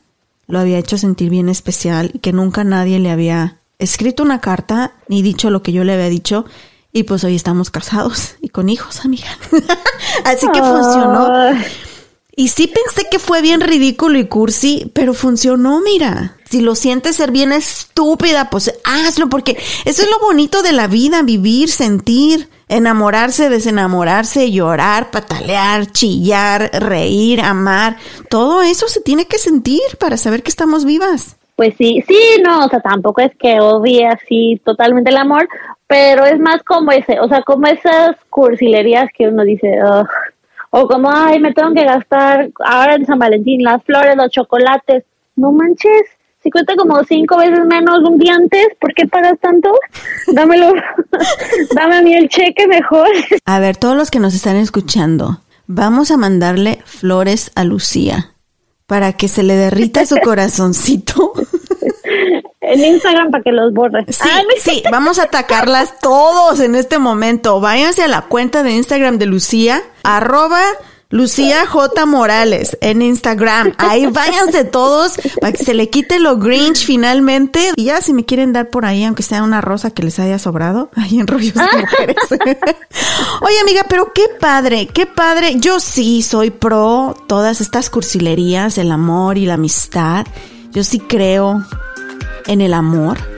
lo 0.46 0.60
había 0.60 0.78
hecho 0.78 1.00
sentir 1.00 1.32
bien 1.32 1.50
especial 1.50 2.12
y 2.14 2.20
que 2.20 2.32
nunca 2.32 2.64
nadie 2.64 3.00
le 3.00 3.10
había 3.10 3.58
escrito 3.80 4.22
una 4.22 4.40
carta 4.40 4.94
ni 5.08 5.24
dicho 5.24 5.50
lo 5.50 5.64
que 5.64 5.74
yo 5.74 5.84
le 5.84 5.94
había 5.94 6.10
dicho. 6.10 6.46
Y 6.92 7.04
pues 7.06 7.24
hoy 7.24 7.36
estamos 7.36 7.72
casados 7.72 8.36
y 8.40 8.50
con 8.50 8.70
hijos, 8.70 9.04
amiga. 9.04 9.36
Así 10.26 10.46
que 10.54 10.60
funcionó. 10.60 11.58
Y 12.36 12.50
sí 12.50 12.68
pensé 12.68 13.10
que 13.10 13.18
fue 13.18 13.42
bien 13.42 13.62
ridículo 13.62 14.20
y 14.20 14.28
cursi, 14.28 14.92
pero 14.94 15.16
funcionó, 15.16 15.82
mira. 15.82 16.38
Si 16.48 16.62
lo 16.62 16.76
sientes 16.76 17.16
ser 17.16 17.32
bien 17.32 17.52
estúpida, 17.52 18.52
pues 18.52 18.76
hazlo, 18.84 19.28
porque 19.28 19.58
eso 19.86 20.04
es 20.04 20.08
lo 20.12 20.20
bonito 20.20 20.62
de 20.62 20.72
la 20.72 20.86
vida, 20.86 21.24
vivir, 21.24 21.72
sentir. 21.72 22.48
Enamorarse, 22.76 23.50
desenamorarse, 23.50 24.52
llorar, 24.52 25.12
patalear, 25.12 25.86
chillar, 25.86 26.72
reír, 26.74 27.40
amar, 27.42 27.98
todo 28.30 28.64
eso 28.64 28.88
se 28.88 29.00
tiene 29.02 29.26
que 29.26 29.38
sentir 29.38 29.82
para 30.00 30.18
saber 30.18 30.42
que 30.42 30.50
estamos 30.50 30.84
vivas. 30.84 31.38
Pues 31.56 31.76
sí, 31.78 32.04
sí, 32.08 32.18
no, 32.44 32.66
o 32.66 32.70
sea, 32.70 32.80
tampoco 32.80 33.22
es 33.22 33.32
que 33.38 33.60
odie 33.60 34.08
así 34.08 34.60
totalmente 34.66 35.12
el 35.12 35.18
amor, 35.18 35.48
pero 35.86 36.26
es 36.26 36.40
más 36.40 36.64
como 36.64 36.92
ese, 36.92 37.20
o 37.20 37.28
sea, 37.28 37.44
como 37.44 37.68
esas 37.68 38.16
cursilerías 38.32 39.12
que 39.16 39.28
uno 39.28 39.44
dice, 39.44 39.78
o 40.72 40.88
como, 40.88 41.12
ay, 41.14 41.40
me 41.40 41.54
tengo 41.54 41.72
que 41.76 41.84
gastar 41.84 42.50
ahora 42.66 42.96
en 42.96 43.06
San 43.06 43.20
Valentín 43.20 43.62
las 43.62 43.84
flores, 43.84 44.16
los 44.16 44.32
chocolates, 44.32 45.04
no 45.36 45.52
manches, 45.52 46.08
si 46.44 46.52
cuesta 46.52 46.76
como 46.76 47.02
cinco 47.06 47.38
veces 47.38 47.66
menos 47.66 48.00
un 48.04 48.18
día 48.18 48.36
antes, 48.36 48.68
¿por 48.80 48.94
qué 48.94 49.08
pagas 49.08 49.40
tanto? 49.40 49.72
Dámelo, 50.28 50.74
dame 51.76 51.96
a 51.96 52.02
mí 52.02 52.14
el 52.14 52.28
cheque 52.28 52.68
mejor. 52.68 53.08
A 53.46 53.60
ver, 53.60 53.78
todos 53.78 53.96
los 53.96 54.12
que 54.12 54.20
nos 54.20 54.36
están 54.36 54.58
escuchando, 54.58 55.40
vamos 55.68 56.12
a 56.12 56.18
mandarle 56.18 56.82
flores 56.86 57.52
a 57.56 57.64
Lucía 57.64 58.32
para 58.88 59.14
que 59.14 59.30
se 59.30 59.44
le 59.44 59.56
derrita 59.56 60.06
su 60.06 60.18
corazoncito. 60.24 61.32
En 62.60 62.84
Instagram 62.84 63.32
para 63.32 63.44
que 63.44 63.52
los 63.52 63.74
borre. 63.74 64.06
Sí, 64.10 64.30
sí, 64.60 64.84
vamos 64.92 65.20
a 65.20 65.24
atacarlas 65.24 66.00
todos 66.00 66.60
en 66.60 66.76
este 66.76 67.00
momento. 67.00 67.62
Váyanse 67.62 68.04
a 68.04 68.08
la 68.08 68.24
cuenta 68.24 68.64
de 68.64 68.72
Instagram 68.72 69.18
de 69.18 69.28
Lucía, 69.28 69.82
arroba 70.04 70.62
Lucía 71.14 71.68
J. 71.68 72.08
Morales 72.08 72.76
en 72.82 73.04
Instagram. 73.04 73.74
Ahí 73.78 74.08
váyanse 74.12 74.64
todos 74.64 75.14
para 75.40 75.54
que 75.54 75.64
se 75.64 75.76
le 75.76 75.88
quite 75.92 76.18
lo 76.18 76.38
Grinch 76.38 76.88
finalmente. 76.88 77.70
Y 77.76 77.84
ya 77.84 78.02
si 78.02 78.14
me 78.14 78.26
quieren 78.26 78.52
dar 78.52 78.72
por 78.72 78.84
ahí, 78.84 79.04
aunque 79.04 79.22
sea 79.22 79.44
una 79.44 79.62
rosa 79.62 79.92
que 79.92 80.02
les 80.02 80.18
haya 80.18 80.40
sobrado, 80.40 80.90
ahí 80.96 81.20
en 81.20 81.28
rollos 81.28 81.54
de 81.54 81.62
mujeres. 81.62 82.18
Oye, 83.42 83.60
amiga, 83.62 83.86
pero 83.88 84.12
qué 84.12 84.24
padre, 84.40 84.88
qué 84.88 85.06
padre. 85.06 85.60
Yo 85.60 85.80
sí 85.80 86.24
soy 86.24 86.50
pro 86.50 87.16
todas 87.28 87.62
estas 87.62 87.92
cursilerías, 87.92 88.80
el 88.80 88.92
amor 88.92 89.38
y 89.38 89.46
la 89.46 89.54
amistad. 89.54 90.26
Yo 90.72 90.84
sí 90.84 90.98
creo 90.98 91.64
en 92.48 92.62
el 92.62 92.74
amor. 92.74 93.33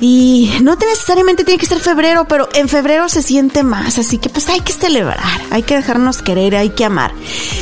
Y 0.00 0.52
no 0.62 0.76
necesariamente 0.76 1.44
tiene 1.44 1.58
que 1.58 1.66
ser 1.66 1.80
febrero, 1.80 2.26
pero 2.28 2.48
en 2.54 2.68
febrero 2.68 3.08
se 3.08 3.22
siente 3.22 3.64
más, 3.64 3.98
así 3.98 4.18
que 4.18 4.28
pues 4.28 4.48
hay 4.48 4.60
que 4.60 4.72
celebrar, 4.72 5.18
hay 5.50 5.64
que 5.64 5.74
dejarnos 5.74 6.22
querer, 6.22 6.54
hay 6.54 6.70
que 6.70 6.84
amar. 6.84 7.12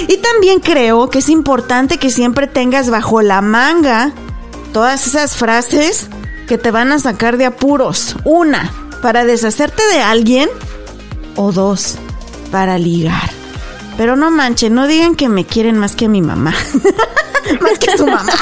Y 0.06 0.18
también 0.18 0.60
creo 0.60 1.08
que 1.08 1.20
es 1.20 1.30
importante 1.30 1.96
que 1.96 2.10
siempre 2.10 2.46
tengas 2.46 2.90
bajo 2.90 3.22
la 3.22 3.40
manga 3.40 4.12
todas 4.72 5.06
esas 5.06 5.36
frases 5.36 6.08
que 6.46 6.58
te 6.58 6.70
van 6.70 6.92
a 6.92 6.98
sacar 6.98 7.38
de 7.38 7.46
apuros. 7.46 8.16
Una, 8.24 8.70
para 9.00 9.24
deshacerte 9.24 9.82
de 9.92 10.00
alguien 10.02 10.50
o 11.36 11.52
dos, 11.52 11.96
para 12.50 12.78
ligar. 12.78 13.30
Pero 13.96 14.16
no 14.16 14.30
manchen, 14.30 14.74
no 14.74 14.86
digan 14.86 15.14
que 15.14 15.30
me 15.30 15.46
quieren 15.46 15.78
más 15.78 15.96
que 15.96 16.04
a 16.04 16.08
mi 16.08 16.20
mamá. 16.20 16.54
más 17.62 17.78
que 17.78 17.90
a 17.90 17.96
su 17.96 18.06
mamá. 18.06 18.32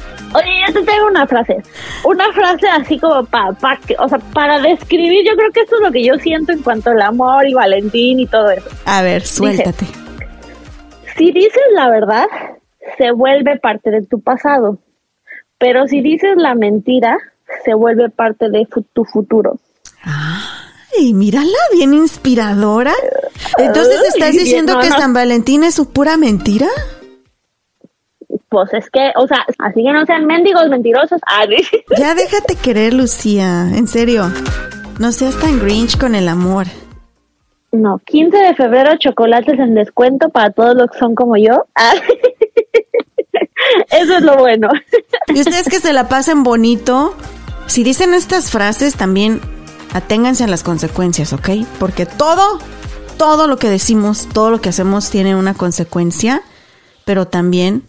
Oye, 0.34 0.60
ya 0.66 0.72
te 0.72 0.82
tengo 0.82 1.06
una 1.06 1.26
frase. 1.26 1.56
Una 2.04 2.32
frase 2.32 2.66
así 2.68 2.98
como 2.98 3.24
para, 3.24 3.50
o 3.98 4.08
sea, 4.08 4.18
para 4.32 4.60
describir, 4.60 5.24
yo 5.24 5.36
creo 5.36 5.50
que 5.52 5.60
esto 5.60 5.76
es 5.76 5.82
lo 5.82 5.92
que 5.92 6.04
yo 6.04 6.14
siento 6.16 6.52
en 6.52 6.62
cuanto 6.62 6.90
al 6.90 7.02
amor 7.02 7.46
y 7.46 7.54
Valentín 7.54 8.20
y 8.20 8.26
todo 8.26 8.50
eso. 8.50 8.68
A 8.84 9.02
ver, 9.02 9.22
suéltate. 9.22 9.86
si 11.16 11.30
dices 11.30 11.62
la 11.74 11.88
verdad, 11.88 12.26
se 12.98 13.12
vuelve 13.12 13.58
parte 13.58 13.90
de 13.90 14.02
tu 14.02 14.20
pasado. 14.20 14.78
Pero 15.58 15.86
si 15.86 16.00
dices 16.00 16.36
la 16.36 16.54
mentira, 16.54 17.16
se 17.64 17.74
vuelve 17.74 18.10
parte 18.10 18.50
de 18.50 18.66
tu 18.92 19.04
futuro. 19.04 19.58
Ay, 20.02 21.14
mírala, 21.14 21.58
bien 21.72 21.94
inspiradora. 21.94 22.92
Entonces, 23.58 24.00
¿estás 24.08 24.32
diciendo 24.32 24.78
que 24.80 24.88
San 24.88 25.12
Valentín 25.12 25.64
es 25.64 25.74
su 25.74 25.90
pura 25.90 26.16
mentira? 26.16 26.68
Pues 28.54 28.72
es 28.72 28.88
que, 28.88 29.10
o 29.16 29.26
sea, 29.26 29.44
así 29.58 29.82
que 29.82 29.92
no 29.92 30.06
sean 30.06 30.26
mendigos 30.26 30.68
mentirosos. 30.68 31.20
Ah, 31.26 31.44
ya 31.98 32.14
déjate 32.14 32.54
querer, 32.54 32.94
Lucía, 32.94 33.68
en 33.74 33.88
serio. 33.88 34.30
No 35.00 35.10
seas 35.10 35.36
tan 35.40 35.58
grinch 35.58 35.98
con 35.98 36.14
el 36.14 36.28
amor. 36.28 36.66
No, 37.72 37.98
15 37.98 38.36
de 38.36 38.54
febrero 38.54 38.96
chocolates 38.96 39.58
en 39.58 39.74
descuento 39.74 40.28
para 40.28 40.52
todos 40.52 40.76
los 40.76 40.88
que 40.88 40.98
son 41.00 41.16
como 41.16 41.36
yo. 41.36 41.66
Ah. 41.74 41.94
Eso 43.90 44.18
es 44.18 44.22
lo 44.22 44.36
bueno. 44.36 44.68
Y 45.26 45.40
ustedes 45.40 45.68
que 45.68 45.80
se 45.80 45.92
la 45.92 46.08
pasen 46.08 46.44
bonito, 46.44 47.16
si 47.66 47.82
dicen 47.82 48.14
estas 48.14 48.52
frases 48.52 48.94
también 48.94 49.40
aténganse 49.92 50.44
a 50.44 50.46
las 50.46 50.62
consecuencias, 50.62 51.32
¿ok? 51.32 51.48
Porque 51.80 52.06
todo, 52.06 52.60
todo 53.16 53.48
lo 53.48 53.56
que 53.56 53.68
decimos, 53.68 54.28
todo 54.32 54.52
lo 54.52 54.60
que 54.60 54.68
hacemos 54.68 55.10
tiene 55.10 55.34
una 55.34 55.54
consecuencia, 55.54 56.42
pero 57.04 57.26
también 57.26 57.82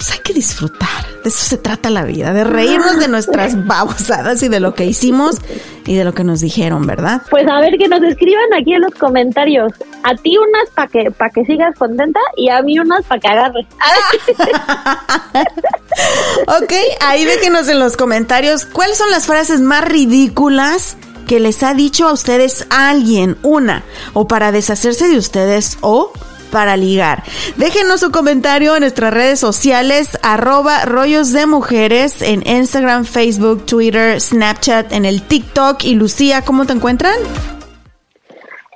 pues 0.00 0.12
hay 0.12 0.20
que 0.20 0.32
disfrutar. 0.32 0.88
De 1.22 1.28
eso 1.28 1.44
se 1.44 1.58
trata 1.58 1.90
la 1.90 2.04
vida, 2.04 2.32
de 2.32 2.42
reírnos 2.42 2.98
de 2.98 3.06
nuestras 3.06 3.66
babosadas 3.66 4.42
y 4.42 4.48
de 4.48 4.58
lo 4.58 4.74
que 4.74 4.86
hicimos 4.86 5.36
y 5.84 5.94
de 5.94 6.04
lo 6.04 6.14
que 6.14 6.24
nos 6.24 6.40
dijeron, 6.40 6.86
¿verdad? 6.86 7.20
Pues 7.28 7.46
a 7.46 7.60
ver 7.60 7.76
que 7.76 7.86
nos 7.86 8.02
escriban 8.02 8.46
aquí 8.58 8.72
en 8.72 8.80
los 8.80 8.94
comentarios. 8.94 9.74
A 10.02 10.14
ti 10.14 10.38
unas 10.38 10.70
para 10.74 10.88
que 10.88 11.10
para 11.10 11.28
que 11.28 11.44
sigas 11.44 11.78
contenta 11.78 12.18
y 12.34 12.48
a 12.48 12.62
mí 12.62 12.78
unas 12.78 13.04
para 13.04 13.20
que 13.20 13.28
agarres. 13.28 13.66
ok, 16.46 16.72
ahí 17.02 17.26
déjenos 17.26 17.68
en 17.68 17.78
los 17.78 17.98
comentarios 17.98 18.64
cuáles 18.64 18.96
son 18.96 19.10
las 19.10 19.26
frases 19.26 19.60
más 19.60 19.84
ridículas 19.84 20.96
que 21.26 21.40
les 21.40 21.62
ha 21.62 21.74
dicho 21.74 22.08
a 22.08 22.14
ustedes 22.14 22.66
alguien, 22.70 23.36
una, 23.42 23.84
o 24.14 24.26
para 24.26 24.50
deshacerse 24.50 25.08
de 25.08 25.18
ustedes, 25.18 25.76
o 25.82 26.10
para 26.50 26.76
ligar. 26.76 27.22
Déjenos 27.56 28.00
su 28.00 28.10
comentario 28.10 28.74
en 28.74 28.80
nuestras 28.80 29.12
redes 29.14 29.40
sociales, 29.40 30.18
arroba 30.22 30.84
rollos 30.84 31.32
de 31.32 31.46
mujeres, 31.46 32.22
en 32.22 32.46
Instagram, 32.46 33.04
Facebook, 33.04 33.66
Twitter, 33.66 34.20
Snapchat, 34.20 34.92
en 34.92 35.04
el 35.04 35.22
TikTok. 35.22 35.84
Y 35.84 35.94
Lucía, 35.94 36.42
¿cómo 36.42 36.66
te 36.66 36.72
encuentran? 36.72 37.14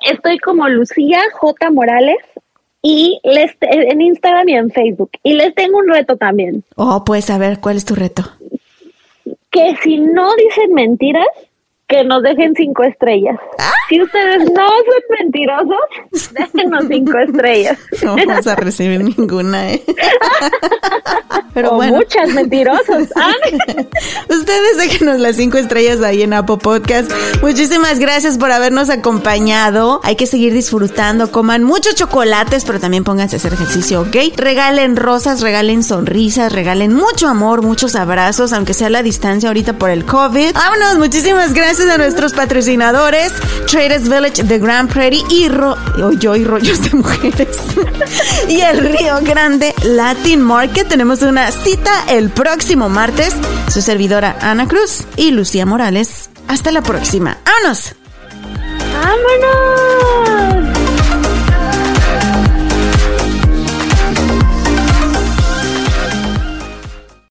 Estoy 0.07 0.39
como 0.39 0.69
Lucía 0.69 1.21
J. 1.33 1.71
Morales 1.71 2.19
y 2.83 3.19
les 3.25 3.57
en 3.63 4.01
Instagram 4.03 4.49
y 4.49 4.55
en 4.55 4.71
Facebook. 4.71 5.11
Y 5.23 5.33
les 5.33 5.55
tengo 5.55 5.79
un 5.79 5.89
reto 5.89 6.17
también. 6.17 6.63
Oh, 6.77 7.03
pues 7.05 7.31
a 7.31 7.39
ver, 7.39 7.59
¿cuál 7.61 7.77
es 7.77 7.87
tu 7.87 7.95
reto? 7.95 8.23
Que 9.51 9.75
si 9.83 9.99
no 9.99 10.35
dicen 10.37 10.75
mentiras, 10.75 11.27
que 11.89 12.05
nos 12.05 12.23
dejen 12.23 12.55
cinco 12.55 12.85
estrellas. 12.85 13.39
Si 13.89 14.01
ustedes 14.01 14.51
no 14.51 14.67
son 14.67 15.03
mentirosos, 15.19 16.33
déjenos 16.33 16.85
cinco 16.89 17.19
estrellas. 17.19 17.79
No 18.03 18.17
vamos 18.17 18.47
a 18.47 18.57
recibir 18.57 19.03
ninguna, 19.03 19.73
¿eh? 19.73 19.83
Pero 21.55 21.73
o 21.73 21.77
bueno. 21.77 21.97
muchas 21.97 22.29
mentirosos. 22.31 22.85
Ah. 23.17 23.33
Ustedes 24.29 24.77
déjenos 24.77 25.21
las 25.21 25.37
cinco 25.37 25.57
estrellas 25.57 26.01
ahí 26.03 26.23
en 26.23 26.33
Apple 26.33 26.57
Podcast. 26.57 27.11
Muchísimas 27.43 27.99
gracias 27.99 28.39
por 28.39 28.51
habernos 28.51 28.91
acompañado. 28.91 30.01
Hay 30.03 30.17
que 30.17 30.27
seguir 30.27 30.53
disfrutando. 30.53 31.31
Coman 31.31 31.63
muchos 31.63 31.95
chocolates, 31.95 32.65
pero 32.65 32.81
también 32.81 33.05
pónganse 33.05 33.37
a 33.37 33.39
hacer 33.39 33.53
ejercicio, 33.53 34.03
¿ok? 34.03 34.37
Regalen 34.37 34.97
rosas, 34.97 35.41
regalen 35.43 35.83
sonrisas, 35.83 36.53
regalen 36.53 36.93
mucho 36.93 37.29
amor, 37.29 37.63
muchos 37.63 37.95
abrazos, 37.95 38.53
aunque 38.53 38.75
sea 38.75 38.89
a 38.89 38.91
la 38.91 39.03
distancia 39.03 39.49
ahorita 39.49 39.75
por 39.75 39.91
el 39.91 40.05
COVID. 40.05 40.55
Vámonos, 40.55 40.99
muchísimas 40.99 41.55
gracias 41.55 41.89
a 41.89 41.97
nuestros 41.97 42.33
patrocinadores, 42.33 43.33
Traders 43.71 44.09
Village, 44.09 44.45
The 44.45 44.59
Grand 44.59 44.93
Prairie 44.93 45.23
y 45.31 45.49
Ro 45.49 45.77
yo 46.19 46.37
y 46.37 46.45
Rollos 46.45 46.83
de 46.83 46.91
Mujeres. 46.97 47.57
y 48.49 48.61
el 48.61 48.79
Río 48.79 49.19
Grande 49.23 49.75
Latin 49.83 50.41
Market. 50.41 50.89
Tenemos 50.89 51.23
cita 51.53 52.05
el 52.09 52.31
próximo 52.31 52.89
martes. 52.89 53.35
Su 53.69 53.83
servidora 53.83 54.37
Ana 54.41 54.67
Cruz 54.67 55.05
y 55.17 55.31
Lucía 55.31 55.67
Morales. 55.67 56.31
Hasta 56.49 56.71
la 56.71 56.83
próxima. 56.83 57.39
¡Vámonos! 57.45 57.95
¡Vámonos! 58.93 60.74